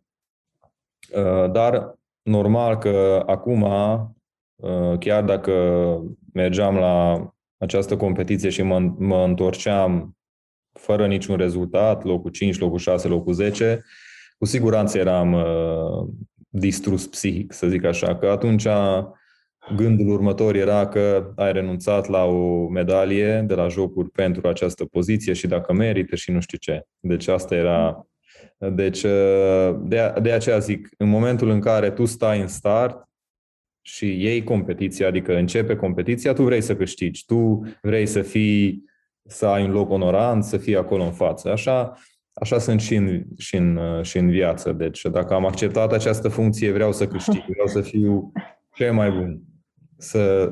uh, 1.13 1.51
dar 1.51 1.99
normal 2.21 2.77
că 2.77 3.23
acum, 3.25 3.61
uh, 3.61 4.97
chiar 4.99 5.23
dacă 5.23 5.53
mergeam 6.33 6.75
la 6.75 7.27
această 7.57 7.97
competiție 7.97 8.49
și 8.49 8.61
mă, 8.61 8.79
mă 8.97 9.23
întorceam 9.23 10.17
fără 10.79 11.07
niciun 11.07 11.35
rezultat, 11.35 12.03
locul 12.03 12.31
5, 12.31 12.59
locul 12.59 12.77
6, 12.77 13.07
locul 13.07 13.33
10, 13.33 13.83
cu 14.37 14.45
siguranță 14.45 14.97
eram 14.97 15.33
uh, 15.33 16.07
distrus 16.49 17.07
psihic, 17.07 17.53
să 17.53 17.67
zic 17.67 17.83
așa, 17.83 18.15
că 18.15 18.29
atunci 18.29 18.67
gândul 19.75 20.09
următor 20.09 20.55
era 20.55 20.87
că 20.87 21.31
ai 21.35 21.51
renunțat 21.51 22.07
la 22.07 22.23
o 22.23 22.67
medalie 22.67 23.43
de 23.47 23.53
la 23.53 23.67
jocuri 23.67 24.09
pentru 24.09 24.47
această 24.47 24.85
poziție 24.85 25.33
și 25.33 25.47
dacă 25.47 25.73
merită 25.73 26.15
și 26.15 26.31
nu 26.31 26.39
știu 26.39 26.57
ce. 26.57 26.81
Deci 26.99 27.27
asta 27.27 27.55
era 27.55 28.07
deci, 28.57 29.03
uh, 29.03 29.75
de, 29.81 30.13
de 30.21 30.31
aceea 30.31 30.57
zic, 30.57 30.89
în 30.97 31.09
momentul 31.09 31.49
în 31.49 31.59
care 31.59 31.91
tu 31.91 32.05
stai 32.05 32.41
în 32.41 32.47
start 32.47 33.07
și 33.81 34.21
iei 34.21 34.43
competiția, 34.43 35.07
adică 35.07 35.35
începe 35.35 35.75
competiția, 35.75 36.33
tu 36.33 36.43
vrei 36.43 36.61
să 36.61 36.75
câștigi, 36.75 37.25
tu 37.25 37.61
vrei 37.81 38.05
să 38.05 38.21
fii, 38.21 38.83
să 39.27 39.45
ai 39.45 39.63
un 39.63 39.71
loc 39.71 39.89
onorant, 39.89 40.43
să 40.43 40.57
fii 40.57 40.77
acolo 40.77 41.03
în 41.03 41.11
față. 41.11 41.51
Așa, 41.51 41.93
așa 42.33 42.59
sunt 42.59 42.81
și 42.81 42.95
în, 42.95 43.23
și, 43.37 43.55
în, 43.55 43.75
uh, 43.75 44.03
și 44.03 44.17
în 44.17 44.29
viață. 44.29 44.71
Deci, 44.71 45.01
dacă 45.01 45.33
am 45.33 45.45
acceptat 45.45 45.93
această 45.93 46.27
funcție, 46.27 46.71
vreau 46.71 46.91
să 46.91 47.07
câștig, 47.07 47.43
vreau 47.53 47.67
să 47.67 47.81
fiu 47.81 48.31
cel 48.73 48.93
mai 48.93 49.11
bun. 49.11 49.41
Să 49.97 50.49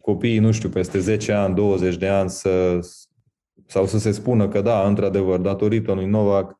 copiii, 0.00 0.38
nu 0.38 0.50
știu, 0.50 0.68
peste 0.68 0.98
10 0.98 1.32
ani, 1.32 1.54
20 1.54 1.96
de 1.96 2.08
ani, 2.08 2.30
să, 2.30 2.78
sau 3.66 3.86
să 3.86 3.98
se 3.98 4.10
spună 4.10 4.48
că 4.48 4.60
da, 4.60 4.86
într-adevăr, 4.86 5.38
datorită 5.38 5.92
lui 5.92 6.06
Novak, 6.06 6.57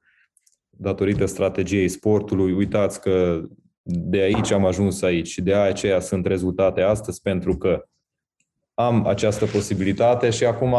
datorită 0.79 1.27
strategiei 1.27 1.89
sportului, 1.89 2.53
uitați 2.53 3.01
că 3.01 3.41
de 3.83 4.19
aici 4.19 4.51
am 4.51 4.65
ajuns 4.65 5.03
aici 5.03 5.27
și 5.27 5.43
de 5.43 5.55
aceea 5.55 6.01
sunt 6.01 6.27
rezultate 6.27 6.81
astăzi 6.81 7.23
pentru 7.23 7.57
că 7.57 7.85
am 8.75 9.07
această 9.07 9.45
posibilitate 9.45 10.31
și 10.31 10.45
acum 10.45 10.75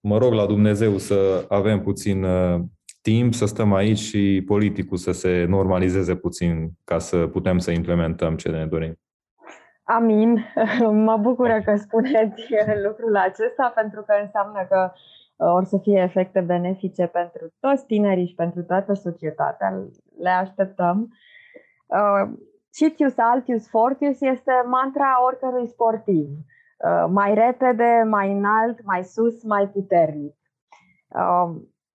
mă 0.00 0.18
rog 0.18 0.32
la 0.32 0.46
Dumnezeu 0.46 0.98
să 0.98 1.44
avem 1.48 1.80
puțin 1.80 2.24
uh, 2.24 2.60
timp, 3.02 3.34
să 3.34 3.46
stăm 3.46 3.72
aici 3.72 3.98
și 3.98 4.42
politicul 4.46 4.96
să 4.96 5.12
se 5.12 5.44
normalizeze 5.48 6.16
puțin 6.16 6.70
ca 6.84 6.98
să 6.98 7.26
putem 7.26 7.58
să 7.58 7.70
implementăm 7.70 8.36
ce 8.36 8.48
ne 8.48 8.66
dorim. 8.66 9.00
Amin. 9.82 10.44
Mă 11.08 11.16
bucură 11.16 11.62
că 11.64 11.76
spuneți 11.76 12.42
lucrul 12.86 13.16
acesta 13.16 13.72
pentru 13.74 14.02
că 14.02 14.14
înseamnă 14.22 14.66
că 14.68 14.92
uh, 14.94 15.00
or 15.38 15.64
să 15.64 15.78
fie 15.78 16.00
efecte 16.00 16.40
benefice 16.40 17.06
pentru 17.06 17.54
toți 17.60 17.86
tinerii 17.86 18.26
și 18.26 18.34
pentru 18.34 18.62
toată 18.62 18.92
societatea. 18.92 19.84
Le 20.18 20.30
așteptăm. 20.30 21.08
Uh, 21.86 22.30
Citius 22.72 23.18
Altius 23.18 23.68
Fortius 23.68 24.20
este 24.20 24.52
mantra 24.66 25.24
oricărui 25.24 25.66
sportiv. 25.66 26.28
Uh, 26.28 27.06
mai 27.10 27.34
repede, 27.34 28.02
mai 28.08 28.32
înalt, 28.32 28.84
mai 28.84 29.04
sus, 29.04 29.42
mai 29.44 29.68
puternic. 29.68 30.36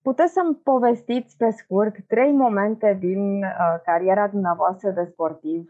Puteți 0.01 0.33
să-mi 0.33 0.55
povestiți 0.55 1.37
pe 1.37 1.49
scurt 1.49 1.95
trei 2.07 2.31
momente 2.31 2.97
din 2.99 3.45
cariera 3.83 4.27
dumneavoastră 4.27 4.89
de 4.89 5.03
sportiv 5.03 5.65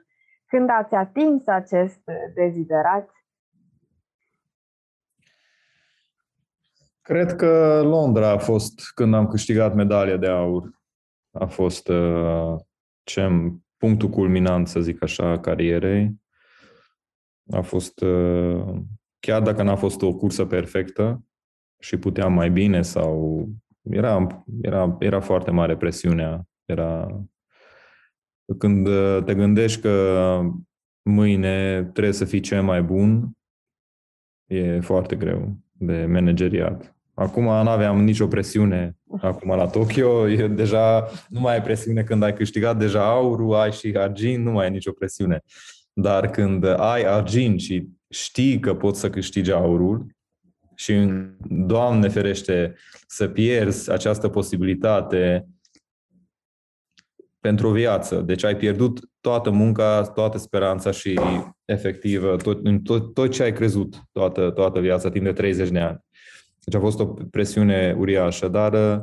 când 0.47 0.69
ați 0.69 0.93
atins 0.95 1.47
acest 1.47 2.01
deziderat? 2.35 3.09
Cred 7.03 7.35
că 7.35 7.81
Londra 7.83 8.29
a 8.29 8.37
fost 8.37 8.91
când 8.95 9.13
am 9.13 9.27
câștigat 9.27 9.75
medalia 9.75 10.17
de 10.17 10.27
aur. 10.27 10.81
A 11.31 11.45
fost 11.45 11.87
uh, 11.87 12.55
ce, 13.03 13.29
punctul 13.77 14.09
culminant, 14.09 14.67
să 14.67 14.79
zic 14.79 15.03
așa, 15.03 15.29
a 15.29 15.39
carierei. 15.39 16.21
A 17.51 17.61
fost, 17.61 18.01
uh, 18.01 18.75
chiar 19.19 19.41
dacă 19.41 19.63
n-a 19.63 19.75
fost 19.75 20.01
o 20.01 20.15
cursă 20.15 20.45
perfectă 20.45 21.23
și 21.79 21.97
puteam 21.97 22.33
mai 22.33 22.51
bine 22.51 22.81
sau 22.81 23.47
era, 23.81 24.45
era, 24.61 24.95
era 24.99 25.19
foarte 25.19 25.51
mare 25.51 25.77
presiunea, 25.77 26.47
era 26.65 27.21
când 28.57 28.87
uh, 28.87 29.23
te 29.25 29.35
gândești 29.35 29.81
că 29.81 30.41
mâine 31.09 31.83
trebuie 31.83 32.13
să 32.13 32.25
fii 32.25 32.39
cel 32.39 32.63
mai 32.63 32.83
bun, 32.83 33.31
e 34.45 34.79
foarte 34.79 35.15
greu 35.15 35.57
de 35.71 36.05
manageriat. 36.05 36.92
Acum 37.13 37.43
nu 37.43 37.69
aveam 37.69 38.03
nicio 38.03 38.27
presiune 38.27 38.97
acum 39.21 39.55
la 39.55 39.67
Tokyo, 39.67 40.29
e 40.29 40.47
deja 40.47 41.07
nu 41.29 41.39
mai 41.39 41.53
ai 41.53 41.61
presiune 41.61 42.03
când 42.03 42.23
ai 42.23 42.33
câștigat 42.33 42.77
deja 42.77 43.09
aurul, 43.09 43.55
ai 43.55 43.71
și 43.71 43.93
argint, 43.97 44.43
nu 44.43 44.51
mai 44.51 44.65
ai 44.65 44.71
nicio 44.71 44.91
presiune. 44.91 45.41
Dar 45.93 46.29
când 46.29 46.65
ai 46.65 47.03
argint 47.03 47.59
și 47.59 47.87
știi 48.09 48.59
că 48.59 48.75
poți 48.75 48.99
să 48.99 49.09
câștigi 49.09 49.51
aurul 49.51 50.05
și, 50.75 51.07
Doamne 51.47 52.07
ferește, 52.07 52.75
să 53.07 53.27
pierzi 53.27 53.91
această 53.91 54.29
posibilitate 54.29 55.47
pentru 57.39 57.67
o 57.67 57.71
viață. 57.71 58.21
Deci 58.21 58.43
ai 58.43 58.55
pierdut 58.55 58.99
toată 59.21 59.49
munca, 59.49 60.01
toată 60.01 60.37
speranța 60.37 60.91
și 60.91 61.19
efectiv 61.65 62.23
tot, 62.41 62.83
tot, 62.83 63.13
tot 63.13 63.31
ce 63.31 63.43
ai 63.43 63.53
crezut 63.53 63.95
toată, 64.11 64.49
toată 64.49 64.79
viața, 64.79 65.09
timp 65.09 65.25
de 65.25 65.33
30 65.33 65.69
de 65.69 65.79
ani. 65.79 65.99
Deci 66.63 66.75
a 66.75 66.79
fost 66.79 66.99
o 66.99 67.05
presiune 67.31 67.95
uriașă, 67.97 68.47
dar 68.47 68.73
uh, 68.73 69.01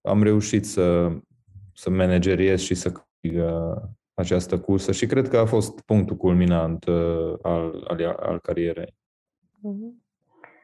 am 0.00 0.22
reușit 0.22 0.66
să, 0.66 1.08
să 1.74 1.90
manageriez 1.90 2.60
și 2.60 2.74
să 2.74 2.92
câștig 2.92 3.40
uh, 3.42 3.82
această 4.14 4.58
cursă 4.58 4.92
și 4.92 5.06
cred 5.06 5.28
că 5.28 5.38
a 5.38 5.44
fost 5.44 5.80
punctul 5.80 6.16
culminant 6.16 6.84
uh, 6.84 7.38
al, 7.42 7.84
al, 7.88 8.16
al 8.20 8.38
carierei. 8.38 8.94
Mhm. 9.60 10.02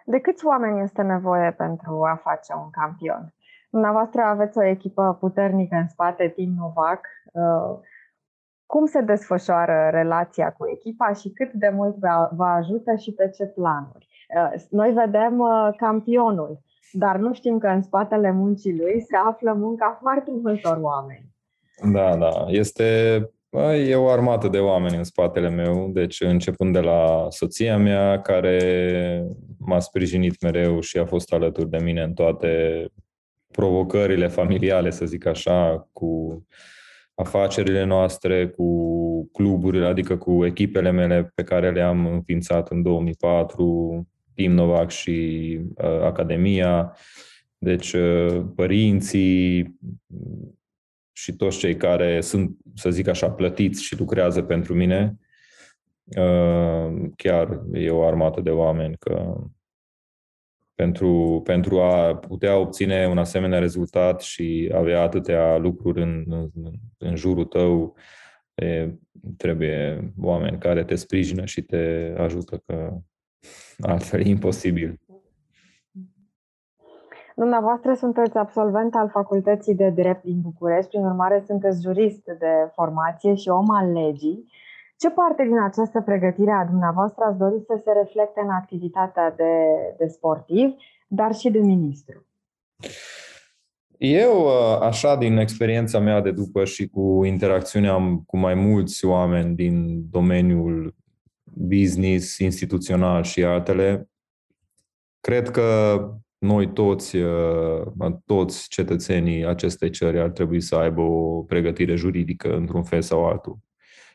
De 0.05 0.19
câți 0.19 0.47
oameni 0.47 0.83
este 0.83 1.03
nevoie 1.03 1.53
pentru 1.53 2.05
a 2.05 2.21
face 2.23 2.53
un 2.65 2.71
campion? 2.71 3.35
Dumneavoastră 3.71 4.23
aveți 4.23 4.59
o 4.59 4.65
echipă 4.65 5.17
puternică 5.21 5.75
în 5.75 5.89
spate, 5.89 6.29
Team 6.29 6.55
Novac. 6.57 7.07
Uh, 7.33 7.79
cum 8.67 8.87
se 8.87 9.01
desfășoară 9.01 9.89
relația 9.91 10.53
cu 10.53 10.67
echipa 10.67 11.13
și 11.13 11.31
cât 11.31 11.53
de 11.53 11.69
mult 11.69 11.97
vă 12.31 12.45
ajută 12.45 12.95
și 12.95 13.13
pe 13.13 13.29
ce 13.29 13.45
planuri? 13.45 14.08
Uh, 14.37 14.63
noi 14.71 14.93
vedem 14.93 15.39
uh, 15.39 15.69
campionul, 15.77 16.61
dar 16.93 17.17
nu 17.17 17.35
știm 17.35 17.59
că 17.59 17.67
în 17.67 17.83
spatele 17.83 18.31
muncii 18.31 18.77
lui 18.77 19.01
se 19.01 19.17
află 19.17 19.53
munca 19.53 19.99
foarte 20.01 20.31
multor 20.43 20.79
oameni. 20.81 21.27
Da, 21.93 22.17
da. 22.17 22.47
Este 22.49 23.23
E 23.87 23.95
o 23.95 24.09
armată 24.09 24.49
de 24.49 24.59
oameni 24.59 24.97
în 24.97 25.05
spatele 25.05 25.49
meu, 25.49 25.91
deci 25.93 26.21
începând 26.21 26.73
de 26.73 26.81
la 26.81 27.27
soția 27.29 27.79
mea, 27.79 28.21
care 28.21 29.25
m-a 29.59 29.79
sprijinit 29.79 30.43
mereu 30.43 30.81
și 30.81 30.99
a 30.99 31.05
fost 31.05 31.33
alături 31.33 31.71
de 31.71 31.79
mine 31.83 32.03
în 32.03 32.13
toate 32.13 32.85
provocările 33.51 34.27
familiale, 34.27 34.91
să 34.91 35.05
zic 35.05 35.27
așa, 35.27 35.89
cu 35.93 36.43
afacerile 37.15 37.85
noastre, 37.85 38.49
cu 38.49 39.31
cluburile, 39.33 39.87
adică 39.87 40.17
cu 40.17 40.45
echipele 40.45 40.91
mele 40.91 41.33
pe 41.35 41.43
care 41.43 41.71
le-am 41.71 42.07
înființat 42.07 42.71
în 42.71 42.83
2004, 42.83 44.09
Team 44.39 44.53
Novac 44.53 44.91
și 44.91 45.59
uh, 45.75 46.01
Academia. 46.03 46.97
Deci 47.59 47.93
uh, 47.93 48.45
părinții 48.55 49.79
și 51.13 51.33
toți 51.33 51.59
cei 51.59 51.77
care 51.77 52.21
sunt, 52.21 52.57
să 52.75 52.91
zic 52.91 53.09
așa, 53.09 53.31
plătiți 53.31 53.83
și 53.83 53.99
lucrează 53.99 54.43
pentru 54.43 54.75
mine, 54.75 55.19
uh, 56.05 57.11
chiar 57.17 57.63
e 57.73 57.91
o 57.91 58.05
armată 58.05 58.41
de 58.41 58.51
oameni 58.51 58.97
că 58.99 59.37
pentru, 60.75 61.41
pentru 61.45 61.81
a 61.81 62.17
putea 62.17 62.57
obține 62.57 63.07
un 63.07 63.19
asemenea 63.19 63.59
rezultat 63.59 64.21
și 64.21 64.71
avea 64.75 65.03
atâtea 65.03 65.57
lucruri 65.57 66.03
în, 66.03 66.25
în, 66.29 66.73
în 66.99 67.17
jurul 67.17 67.45
tău, 67.45 67.97
e, 68.55 68.91
trebuie 69.37 70.13
oameni 70.19 70.59
care 70.59 70.85
te 70.85 70.95
sprijină 70.95 71.45
și 71.45 71.63
te 71.63 72.15
ajută, 72.17 72.63
că 72.67 72.99
altfel 73.81 74.21
e 74.21 74.29
imposibil. 74.29 75.01
Dumneavoastră 77.35 77.95
sunteți 77.95 78.37
absolvent 78.37 78.95
al 78.95 79.09
Facultății 79.09 79.75
de 79.75 79.91
Drept 79.91 80.25
din 80.25 80.41
București, 80.41 80.91
prin 80.91 81.05
urmare 81.05 81.43
sunteți 81.47 81.83
jurist 81.83 82.25
de 82.25 82.71
formație 82.75 83.35
și 83.35 83.49
om 83.49 83.71
al 83.71 83.93
legii. 83.93 84.51
Ce 84.97 85.11
parte 85.11 85.43
din 85.43 85.59
această 85.59 86.01
pregătire 86.01 86.51
a 86.51 86.65
dumneavoastră 86.65 87.25
ați 87.25 87.39
dori 87.39 87.61
să 87.67 87.81
se 87.85 87.93
reflecte 87.93 88.41
în 88.41 88.51
activitatea 88.51 89.35
de, 89.37 89.53
de 89.99 90.07
sportiv, 90.07 90.75
dar 91.09 91.35
și 91.35 91.51
de 91.51 91.59
ministru? 91.59 92.27
Eu, 93.99 94.45
uh, 94.45 94.81
așa, 94.81 95.17
din 95.17 95.37
experiența 95.37 95.99
mea 95.99 96.21
de 96.21 96.31
după 96.31 96.65
și 96.65 96.89
cu 96.89 97.25
interacțiunea 97.25 98.23
cu 98.27 98.37
mai 98.37 98.55
mulți 98.55 99.05
oameni 99.05 99.55
din 99.55 100.05
domeniul 100.11 100.95
business, 101.59 102.39
instituțional 102.39 103.23
și 103.23 103.45
altele, 103.45 104.09
cred 105.21 105.51
că 105.51 105.99
noi 106.39 106.73
toți, 106.73 107.17
uh, 107.17 107.83
toți 108.25 108.69
cetățenii 108.69 109.47
acestei 109.47 109.91
țări 109.91 110.19
ar 110.19 110.31
trebui 110.31 110.61
să 110.61 110.75
aibă 110.75 111.01
o 111.01 111.43
pregătire 111.43 111.95
juridică 111.95 112.57
într-un 112.57 112.83
fel 112.83 113.03
sau 113.03 113.27
altul. 113.27 113.59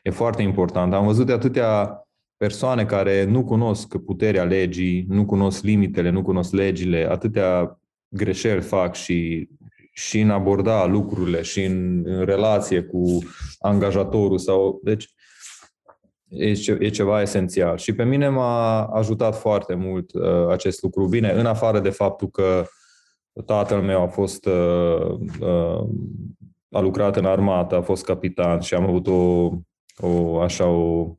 E 0.02 0.10
foarte 0.10 0.42
important. 0.42 0.94
Am 0.94 1.06
văzut 1.06 1.26
de 1.26 1.32
atâtea 1.32 1.98
persoane 2.36 2.84
care 2.84 3.24
nu 3.24 3.44
cunosc 3.44 3.96
puterea 3.96 4.44
legii, 4.44 5.04
nu 5.08 5.24
cunosc 5.24 5.62
limitele, 5.62 6.10
nu 6.10 6.22
cunosc 6.22 6.52
legile, 6.52 7.06
atâtea 7.10 7.80
greșeli 8.08 8.60
fac 8.60 8.94
și, 8.94 9.48
și 9.92 10.20
în 10.20 10.30
aborda 10.30 10.86
lucrurile 10.86 11.42
și 11.42 11.64
în, 11.64 12.02
în 12.06 12.24
relație 12.24 12.82
cu 12.82 13.18
angajatorul 13.58 14.38
sau... 14.38 14.80
Deci, 14.82 15.08
e, 16.28 16.52
ce, 16.52 16.78
e 16.80 16.88
ceva 16.88 17.20
esențial. 17.20 17.76
Și 17.76 17.94
pe 17.94 18.04
mine 18.04 18.28
m-a 18.28 18.84
ajutat 18.84 19.38
foarte 19.38 19.74
mult 19.74 20.12
uh, 20.12 20.48
acest 20.50 20.82
lucru. 20.82 21.06
Bine, 21.06 21.30
în 21.30 21.46
afară 21.46 21.80
de 21.80 21.90
faptul 21.90 22.28
că 22.28 22.64
tatăl 23.46 23.80
meu 23.80 24.02
a 24.02 24.06
fost 24.06 24.46
uh, 24.46 25.10
uh, 25.40 25.88
a 26.70 26.80
lucrat 26.80 27.16
în 27.16 27.24
armată, 27.24 27.76
a 27.76 27.82
fost 27.82 28.04
capitan 28.04 28.60
și 28.60 28.74
am 28.74 28.84
avut 28.84 29.06
o 29.06 29.50
o, 29.96 30.40
așa 30.40 30.66
o, 30.66 31.14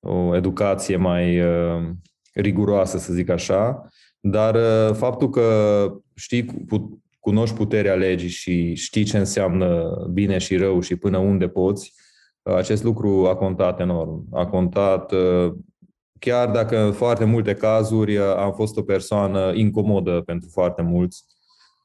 o 0.00 0.36
educație 0.36 0.96
mai 0.96 1.40
uh, 1.40 1.88
riguroasă, 2.34 2.98
să 2.98 3.12
zic 3.12 3.28
așa, 3.28 3.88
dar 4.20 4.54
uh, 4.54 4.94
faptul 4.94 5.30
că 5.30 5.88
știi, 6.14 6.44
put, 6.44 6.82
cunoști 7.18 7.56
puterea 7.56 7.94
legii 7.94 8.28
și 8.28 8.74
știi 8.74 9.04
ce 9.04 9.18
înseamnă 9.18 9.90
bine 10.12 10.38
și 10.38 10.56
rău 10.56 10.80
și 10.80 10.96
până 10.96 11.18
unde 11.18 11.48
poți, 11.48 11.92
uh, 11.94 11.99
acest 12.42 12.82
lucru 12.82 13.26
a 13.26 13.36
contat 13.36 13.80
enorm. 13.80 14.26
A 14.32 14.46
contat, 14.46 15.12
uh, 15.12 15.52
chiar 16.18 16.50
dacă 16.50 16.78
în 16.78 16.92
foarte 16.92 17.24
multe 17.24 17.54
cazuri 17.54 18.16
uh, 18.16 18.34
am 18.36 18.52
fost 18.52 18.76
o 18.76 18.82
persoană 18.82 19.52
incomodă 19.54 20.20
pentru 20.20 20.48
foarte 20.52 20.82
mulți, 20.82 21.24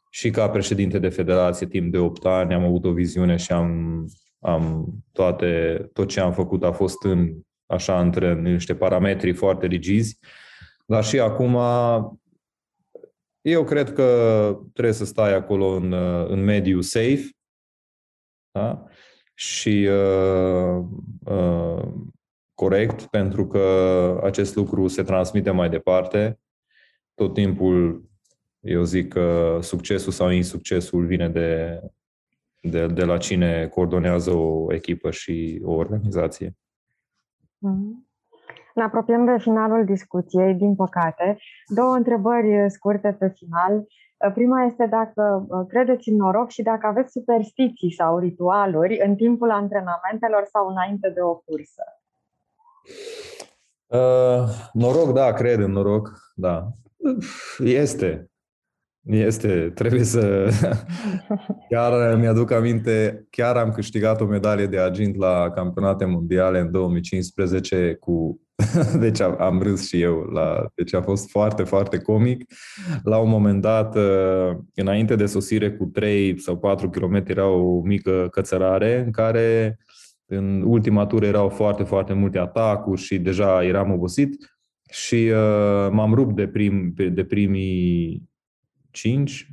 și 0.10 0.30
ca 0.30 0.50
președinte 0.50 1.00
de 1.00 1.10
federație 1.10 1.68
timp 1.68 1.92
de 1.92 1.98
8 1.98 2.26
ani 2.26 2.54
am 2.54 2.64
avut 2.64 2.86
o 2.86 2.92
viziune 2.92 3.36
și 3.36 3.52
am 3.52 4.06
am 4.40 4.94
toate, 5.12 5.90
tot 5.94 6.08
ce 6.08 6.20
am 6.20 6.34
făcut 6.34 6.64
a 6.64 6.72
fost 6.72 7.04
în, 7.04 7.34
așa, 7.66 8.00
între 8.00 8.34
niște 8.42 8.76
parametri 8.76 9.34
foarte 9.34 9.66
rigizi, 9.66 10.20
dar 10.86 11.04
și 11.04 11.20
acum 11.20 11.58
eu 13.42 13.64
cred 13.64 13.94
că 13.94 14.60
trebuie 14.74 14.94
să 14.94 15.06
stai 15.06 15.34
acolo 15.34 15.66
în, 15.66 15.94
în 16.28 16.44
mediu 16.44 16.82
safe 16.82 17.30
da? 18.52 18.86
Și 19.36 19.90
uh, 19.90 20.84
uh, 21.26 21.88
corect, 22.54 23.02
pentru 23.02 23.48
că 23.48 24.20
acest 24.24 24.56
lucru 24.56 24.88
se 24.88 25.04
transmite 25.04 25.52
mai 25.52 25.70
departe. 25.70 26.40
Tot 27.14 27.34
timpul, 27.34 28.04
eu 28.60 28.84
zic 28.84 29.14
că 29.14 29.58
succesul 29.62 30.12
sau 30.12 30.30
insuccesul 30.30 31.06
vine 31.06 31.30
de, 31.30 31.82
de, 32.62 32.88
de 32.88 33.04
la 33.04 33.18
cine 33.18 33.68
coordonează 33.68 34.32
o 34.32 34.74
echipă 34.74 35.12
și 35.12 35.62
o 35.64 35.74
organizație. 35.74 36.58
Mm-hmm. 37.68 38.06
Ne 38.76 38.84
apropiem 38.84 39.26
de 39.26 39.38
finalul 39.40 39.86
discuției, 39.86 40.54
din 40.54 40.76
păcate. 40.76 41.38
Două 41.68 41.96
întrebări 41.96 42.72
scurte 42.72 43.16
pe 43.20 43.34
final. 43.36 43.88
Prima 44.34 44.64
este 44.64 44.86
dacă 44.86 45.46
uh, 45.48 45.66
credeți 45.68 46.10
în 46.10 46.16
noroc 46.16 46.50
și 46.50 46.62
dacă 46.62 46.88
aveți 46.88 47.12
superstiții 47.12 47.92
sau 47.92 48.20
ritualuri 48.20 49.02
în 49.06 49.16
timpul 49.16 49.52
antrenamentelor 49.52 50.48
sau 50.52 50.68
înainte 50.68 51.10
de 51.10 51.22
o 51.22 51.36
cursă. 51.36 51.84
Uh, 53.86 54.70
noroc, 54.74 55.14
da, 55.14 55.34
cred 55.34 55.60
în 55.60 55.72
noroc, 55.72 56.12
da. 56.36 56.68
Este. 57.58 58.30
Este, 59.02 59.72
trebuie 59.76 60.04
să... 60.04 60.50
chiar 61.70 62.18
mi-aduc 62.18 62.52
aminte, 62.52 63.28
chiar 63.30 63.58
am 63.58 63.72
câștigat 63.72 64.22
o 64.22 64.26
medalie 64.26 64.66
de 64.66 64.80
argint 64.80 65.16
la 65.16 65.52
campionate 65.52 66.06
mondiale 66.06 66.60
în 66.60 66.72
2015 66.72 67.96
cu... 68.00 68.40
deci 69.00 69.20
am, 69.20 69.36
am 69.40 69.62
râs 69.62 69.88
și 69.88 70.02
eu. 70.02 70.16
La... 70.16 70.66
Deci 70.76 70.94
a 70.94 71.02
fost 71.02 71.30
foarte, 71.30 71.64
foarte 71.64 71.98
comic. 71.98 72.52
La 73.04 73.18
un 73.18 73.30
moment 73.30 73.62
dat, 73.62 73.96
uh, 73.96 74.58
înainte 74.74 75.16
de 75.16 75.26
sosire 75.26 75.72
cu 75.72 75.86
3 75.86 76.40
sau 76.40 76.58
4 76.58 76.90
km 76.90 77.24
era 77.28 77.48
o 77.48 77.82
mică 77.82 78.28
cățărare 78.32 79.04
în 79.06 79.12
care 79.12 79.78
în 80.26 80.62
ultima 80.66 81.06
tură 81.06 81.26
erau 81.26 81.50
foarte, 81.50 81.84
foarte 81.84 82.14
multe 82.14 82.38
atacuri 82.38 83.02
și 83.02 83.18
deja 83.18 83.64
eram 83.64 83.92
obosit 83.92 84.58
și 84.90 85.16
uh, 85.16 85.88
m-am 85.92 86.14
rupt 86.14 86.36
de, 86.36 86.48
prim, 86.48 86.94
de 87.12 87.24
primii 87.24 88.24
5, 88.92 89.48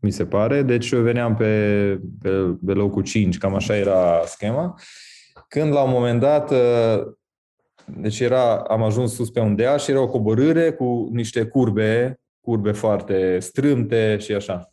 mi 0.00 0.10
se 0.10 0.26
pare, 0.26 0.62
deci 0.62 0.90
eu 0.90 1.00
veneam 1.00 1.36
pe, 1.36 2.00
pe, 2.22 2.30
pe 2.66 2.72
locul 2.72 3.02
5, 3.02 3.38
cam 3.38 3.54
așa 3.54 3.76
era 3.76 4.22
schema. 4.24 4.80
Când 5.48 5.72
la 5.72 5.82
un 5.82 5.90
moment 5.90 6.20
dat, 6.20 6.50
uh, 6.50 7.12
deci 7.96 8.20
era, 8.20 8.56
am 8.56 8.82
ajuns 8.82 9.14
sus 9.14 9.30
pe 9.30 9.40
un 9.40 9.56
dea 9.56 9.76
și 9.76 9.90
era 9.90 10.00
o 10.00 10.08
coborâre 10.08 10.72
cu 10.72 11.08
niște 11.12 11.44
curbe, 11.44 12.20
curbe 12.40 12.72
foarte 12.72 13.38
strâmte 13.38 14.16
și 14.18 14.32
așa. 14.32 14.70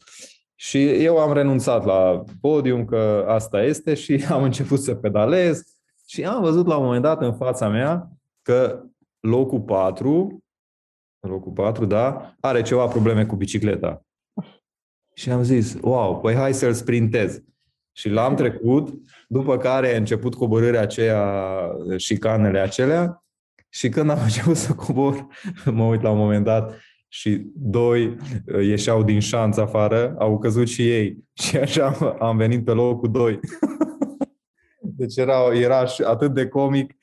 Și 0.55 1.03
eu 1.03 1.17
am 1.17 1.33
renunțat 1.33 1.85
la 1.85 2.23
podium 2.41 2.85
că 2.85 3.25
asta 3.27 3.63
este 3.63 3.93
și 3.93 4.25
am 4.29 4.43
început 4.43 4.79
să 4.79 4.95
pedalez 4.95 5.61
și 6.07 6.23
am 6.23 6.41
văzut 6.41 6.67
la 6.67 6.77
un 6.77 6.83
moment 6.83 7.03
dat 7.03 7.21
în 7.21 7.33
fața 7.33 7.67
mea 7.67 8.09
că 8.41 8.83
locul 9.19 9.61
4, 9.61 10.43
locul 11.19 11.51
4, 11.51 11.85
da, 11.85 12.35
are 12.39 12.61
ceva 12.61 12.87
probleme 12.87 13.25
cu 13.25 13.35
bicicleta. 13.35 14.05
Și 15.13 15.31
am 15.31 15.43
zis, 15.43 15.77
wow, 15.81 16.19
păi 16.19 16.35
hai 16.35 16.53
să-l 16.53 16.73
sprintez. 16.73 17.41
Și 17.97 18.09
l-am 18.09 18.35
trecut, 18.35 18.93
după 19.27 19.57
care 19.57 19.93
a 19.93 19.97
început 19.97 20.35
coborârea 20.35 20.81
aceea, 20.81 21.71
șicanele 21.97 22.59
acelea, 22.59 23.23
și 23.69 23.89
când 23.89 24.09
am 24.09 24.19
început 24.23 24.55
să 24.55 24.73
cobor, 24.73 25.27
mă 25.71 25.83
uit 25.83 26.01
la 26.01 26.09
un 26.09 26.17
moment 26.17 26.43
dat 26.43 26.79
și 27.07 27.45
doi 27.55 28.07
uh, 28.07 28.65
ieșeau 28.65 29.03
din 29.03 29.19
șanț 29.19 29.57
afară, 29.57 30.15
au 30.17 30.39
căzut 30.39 30.67
și 30.67 30.91
ei. 30.91 31.17
Și 31.43 31.57
așa 31.57 32.15
am 32.19 32.37
venit 32.37 32.65
pe 32.65 32.71
locul 32.71 33.11
doi. 33.11 33.39
Deci 34.97 35.15
era, 35.15 35.53
era 35.53 35.85
atât 36.05 36.33
de 36.33 36.47
comic, 36.47 36.93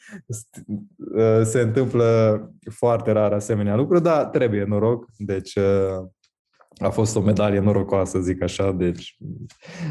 uh, 0.97 1.41
se 1.43 1.61
întâmplă 1.61 2.41
foarte 2.71 3.13
rar 3.13 3.33
asemenea 3.33 3.77
lucruri, 3.77 4.03
dar 4.03 4.25
trebuie 4.25 4.65
noroc. 4.65 5.07
Deci 5.17 5.55
uh, 5.55 6.09
a 6.83 6.89
fost 6.89 7.17
o 7.17 7.21
medalie 7.21 7.61
norocoasă, 7.61 8.19
zic 8.19 8.43
așa, 8.43 8.73
deci, 8.73 9.17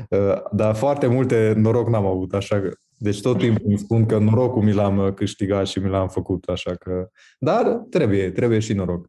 uh, 0.09 0.41
dar 0.51 0.75
foarte 0.75 1.07
multe 1.07 1.53
noroc 1.57 1.89
n-am 1.89 2.05
avut, 2.05 2.33
așa 2.33 2.61
că, 2.61 2.69
deci 2.97 3.21
tot 3.21 3.37
timpul 3.37 3.65
îmi 3.67 3.77
spun 3.77 4.05
că 4.05 4.17
norocul 4.17 4.61
mi 4.61 4.73
l-am 4.73 4.97
uh, 4.97 5.13
câștigat 5.13 5.67
și 5.67 5.79
mi 5.79 5.89
l-am 5.89 6.07
făcut, 6.07 6.43
așa 6.43 6.71
că, 6.79 7.07
dar 7.39 7.63
trebuie, 7.89 8.31
trebuie 8.31 8.59
și 8.59 8.73
noroc. 8.73 9.05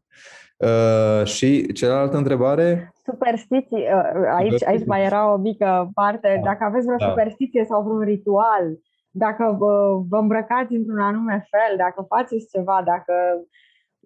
Uh, 0.57 1.25
și 1.25 1.71
cealaltă 1.71 2.17
întrebare? 2.17 2.93
Superstiții. 3.05 3.85
Uh, 3.93 4.27
aici, 4.35 4.63
aici 4.65 4.85
mai 4.85 5.03
era 5.03 5.33
o 5.33 5.37
mică 5.37 5.89
parte. 5.93 6.33
Da. 6.35 6.49
Dacă 6.49 6.63
aveți 6.63 6.85
vreo 6.85 6.97
da. 6.97 7.07
superstiție 7.09 7.65
sau 7.69 7.83
vreun 7.83 7.99
ritual, 7.99 8.65
dacă 9.11 9.55
vă, 9.59 10.01
vă 10.09 10.17
îmbrăcați 10.17 10.73
într-un 10.73 10.99
anume 10.99 11.47
fel, 11.49 11.77
dacă 11.77 12.05
faceți 12.07 12.49
ceva, 12.51 12.81
dacă 12.85 13.13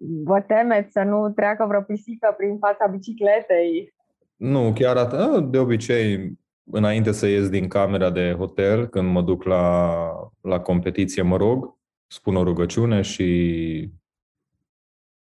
vă 0.00 0.40
temeți 0.40 0.92
să 0.92 1.02
nu 1.02 1.30
treacă 1.30 1.64
vreo 1.66 1.80
pisică 1.80 2.34
prin 2.36 2.58
fața 2.58 2.86
bicicletei? 2.86 3.94
Nu, 4.36 4.72
chiar 4.72 4.96
atât. 4.96 5.50
De 5.50 5.58
obicei, 5.58 6.38
înainte 6.64 7.12
să 7.12 7.26
ies 7.26 7.48
din 7.48 7.68
camera 7.68 8.10
de 8.10 8.34
hotel, 8.38 8.88
când 8.88 9.10
mă 9.10 9.22
duc 9.22 9.42
la, 9.42 10.04
la 10.40 10.60
competiție, 10.60 11.22
mă 11.22 11.36
rog, 11.36 11.76
spun 12.06 12.36
o 12.36 12.42
rugăciune 12.42 13.00
și 13.00 13.92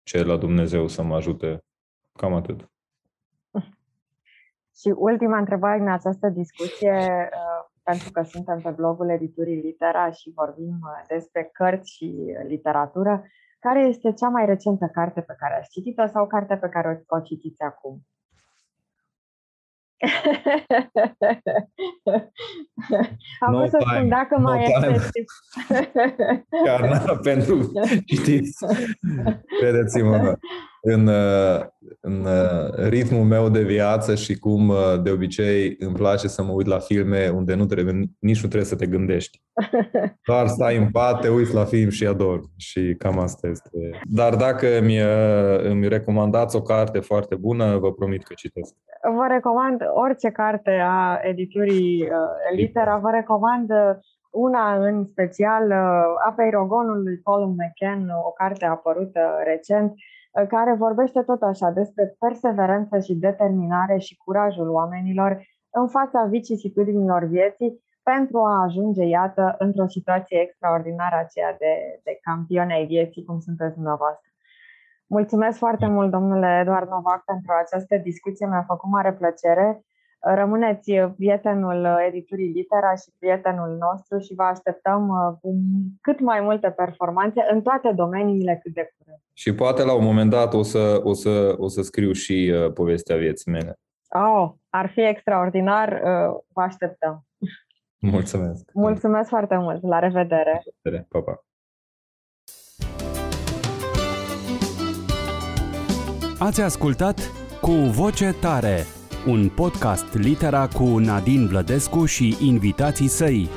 cer 0.03 0.27
la 0.27 0.37
Dumnezeu 0.37 0.87
să 0.87 1.03
mă 1.03 1.15
ajute. 1.15 1.65
Cam 2.13 2.35
atât. 2.35 2.71
Și 4.81 4.95
ultima 4.97 5.39
întrebare 5.39 5.81
în 5.81 5.89
această 5.89 6.29
discuție, 6.29 6.93
uh, 7.33 7.71
pentru 7.83 8.11
că 8.11 8.23
suntem 8.23 8.61
pe 8.61 8.71
blogul 8.71 9.11
Editurii 9.11 9.61
Litera 9.61 10.11
și 10.11 10.33
vorbim 10.35 10.79
uh, 10.83 11.05
despre 11.09 11.51
cărți 11.53 11.93
și 11.93 12.15
literatură, 12.47 13.25
care 13.59 13.81
este 13.81 14.13
cea 14.13 14.29
mai 14.29 14.47
recentă 14.47 14.91
carte 14.93 15.21
pe 15.21 15.35
care 15.39 15.55
ați 15.55 15.71
citit-o 15.71 16.07
sau 16.07 16.27
carte 16.27 16.57
pe 16.57 16.69
care 16.69 17.05
o, 17.09 17.17
o 17.17 17.21
citiți 17.21 17.63
acum? 17.63 18.03
Am 23.41 23.53
no 23.53 23.67
să 23.67 23.79
spun, 23.81 24.09
dacă 24.09 24.37
no 24.39 24.43
mai 24.43 24.65
time. 24.65 24.95
este... 24.95 25.25
Chiar 26.65 27.19
pentru 27.23 27.73
citiți. 28.07 28.65
Credeți-mă, 29.61 30.39
în, 30.83 31.07
uh, 31.07 31.61
în 32.01 32.25
uh, 32.25 32.89
ritmul 32.89 33.25
meu 33.25 33.49
de 33.49 33.63
viață 33.63 34.15
și 34.15 34.39
cum 34.39 34.69
uh, 34.69 34.77
de 35.03 35.11
obicei 35.11 35.77
îmi 35.79 35.95
place 35.95 36.29
să 36.29 36.43
mă 36.43 36.53
uit 36.53 36.67
la 36.67 36.79
filme 36.79 37.29
unde 37.29 37.55
nu 37.55 37.67
trebuie, 37.67 37.95
nici 38.19 38.43
nu 38.43 38.49
trebuie 38.49 38.65
să 38.65 38.77
te 38.77 38.87
gândești. 38.87 39.43
Doar 40.27 40.47
stai 40.47 40.77
în 40.77 40.91
pat, 40.91 41.21
te 41.21 41.29
uiți 41.29 41.55
la 41.55 41.65
film 41.65 41.91
și 41.91 42.07
ador. 42.07 42.41
Și 42.57 42.95
cam 42.99 43.19
asta 43.19 43.49
este. 43.49 43.71
Dar 44.05 44.35
dacă 44.35 44.79
îmi, 44.79 44.99
îmi 45.63 45.89
recomandați 45.89 46.57
o 46.57 46.63
carte 46.63 46.99
foarte 46.99 47.35
bună, 47.35 47.77
vă 47.77 47.93
promit 47.93 48.25
că 48.25 48.35
citesc. 48.35 48.75
Vă 49.03 49.27
recomand 49.29 49.81
orice 49.95 50.31
carte 50.31 50.71
a 50.85 51.19
editurii 51.23 52.09
Litera. 52.55 52.97
Vă 52.97 53.11
recomand 53.11 53.71
una 54.31 54.75
în 54.75 55.05
special, 55.05 55.73
Apei 56.29 56.51
Rogonul 56.51 57.03
lui 57.03 57.21
Colin 57.23 57.55
McCann, 57.57 58.09
o 58.27 58.31
carte 58.31 58.65
apărută 58.65 59.21
recent, 59.45 59.95
care 60.49 60.75
vorbește 60.75 61.23
tot 61.23 61.43
așa 61.43 61.71
despre 61.71 62.17
perseverență 62.19 62.99
și 62.99 63.15
determinare 63.15 63.99
și 63.99 64.17
curajul 64.17 64.69
oamenilor 64.69 65.43
în 65.71 65.89
fața 65.89 66.25
vicisitudinilor 66.25 67.25
vieții 67.25 67.87
pentru 68.03 68.39
a 68.39 68.63
ajunge, 68.63 69.05
iată, 69.05 69.55
într-o 69.59 69.87
situație 69.87 70.41
extraordinară 70.41 71.17
aceea 71.17 71.57
de, 71.59 71.75
de 72.05 72.19
campioni 72.23 72.73
ai 72.73 72.87
vieții, 72.87 73.25
cum 73.25 73.39
sunteți 73.39 73.75
dumneavoastră. 73.75 74.31
Mulțumesc 75.07 75.59
foarte 75.59 75.87
mult, 75.87 76.11
domnule 76.11 76.59
Eduard 76.61 76.89
Novac, 76.89 77.25
pentru 77.25 77.53
această 77.63 77.97
discuție. 77.97 78.47
Mi-a 78.47 78.65
făcut 78.67 78.91
mare 78.91 79.13
plăcere. 79.13 79.83
Rămâneți 80.35 80.93
prietenul 81.17 81.87
editurii 82.07 82.53
Litera 82.53 82.95
și 82.95 83.11
prietenul 83.19 83.77
nostru 83.81 84.19
și 84.19 84.35
vă 84.35 84.43
așteptăm 84.43 85.09
uh, 85.09 85.37
cu 85.41 85.55
cât 86.01 86.21
mai 86.21 86.41
multe 86.41 86.71
performanțe 86.71 87.47
în 87.51 87.63
toate 87.63 87.93
domeniile 87.95 88.61
cât 88.63 88.75
de 88.75 88.95
curând. 88.97 89.21
Și 89.33 89.55
poate 89.55 89.85
la 89.85 89.95
un 89.95 90.05
moment 90.05 90.31
dat 90.31 90.55
o 90.55 90.63
să, 90.63 91.01
o 91.03 91.13
să, 91.13 91.55
o 91.59 91.69
să 91.69 91.83
scriu 91.83 92.13
și 92.13 92.53
uh, 92.55 92.73
povestea 92.73 93.17
vieții 93.17 93.51
mele. 93.51 93.79
Oh, 94.09 94.51
ar 94.69 94.91
fi 94.91 95.01
extraordinar. 95.01 95.93
Uh, 95.93 96.41
vă 96.53 96.61
așteptăm. 96.61 97.27
Mulțumesc. 97.99 98.71
Mulțumesc 98.73 99.29
foarte 99.29 99.57
mult. 99.57 99.83
La 99.83 99.99
revedere. 99.99 100.63
La 100.65 100.91
revedere. 100.91 101.07
Pa, 101.09 101.21
pa. 101.21 101.43
Ați 106.39 106.61
ascultat 106.61 107.17
Cu 107.61 107.71
Voce 107.71 108.33
Tare 108.41 108.98
un 109.27 109.49
podcast 109.49 110.15
litera 110.15 110.69
cu 110.69 110.99
Nadine 110.99 111.47
Vlădescu 111.47 112.05
și 112.05 112.37
invitații 112.41 113.09
săi. 113.09 113.49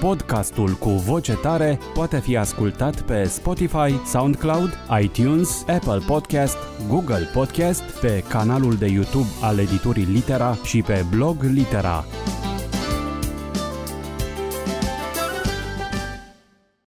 Podcastul 0.00 0.70
cu 0.72 0.90
voce 0.90 1.32
tare 1.32 1.78
poate 1.94 2.20
fi 2.20 2.36
ascultat 2.36 3.00
pe 3.00 3.24
Spotify, 3.24 4.06
SoundCloud, 4.06 4.78
iTunes, 5.00 5.64
Apple 5.66 5.98
Podcast, 6.06 6.56
Google 6.88 7.30
Podcast, 7.32 7.82
pe 7.82 8.24
canalul 8.28 8.74
de 8.74 8.86
YouTube 8.86 9.28
al 9.42 9.58
editurii 9.58 10.04
Litera 10.04 10.56
și 10.64 10.82
pe 10.82 11.04
blog 11.10 11.42
Litera. 11.42 12.04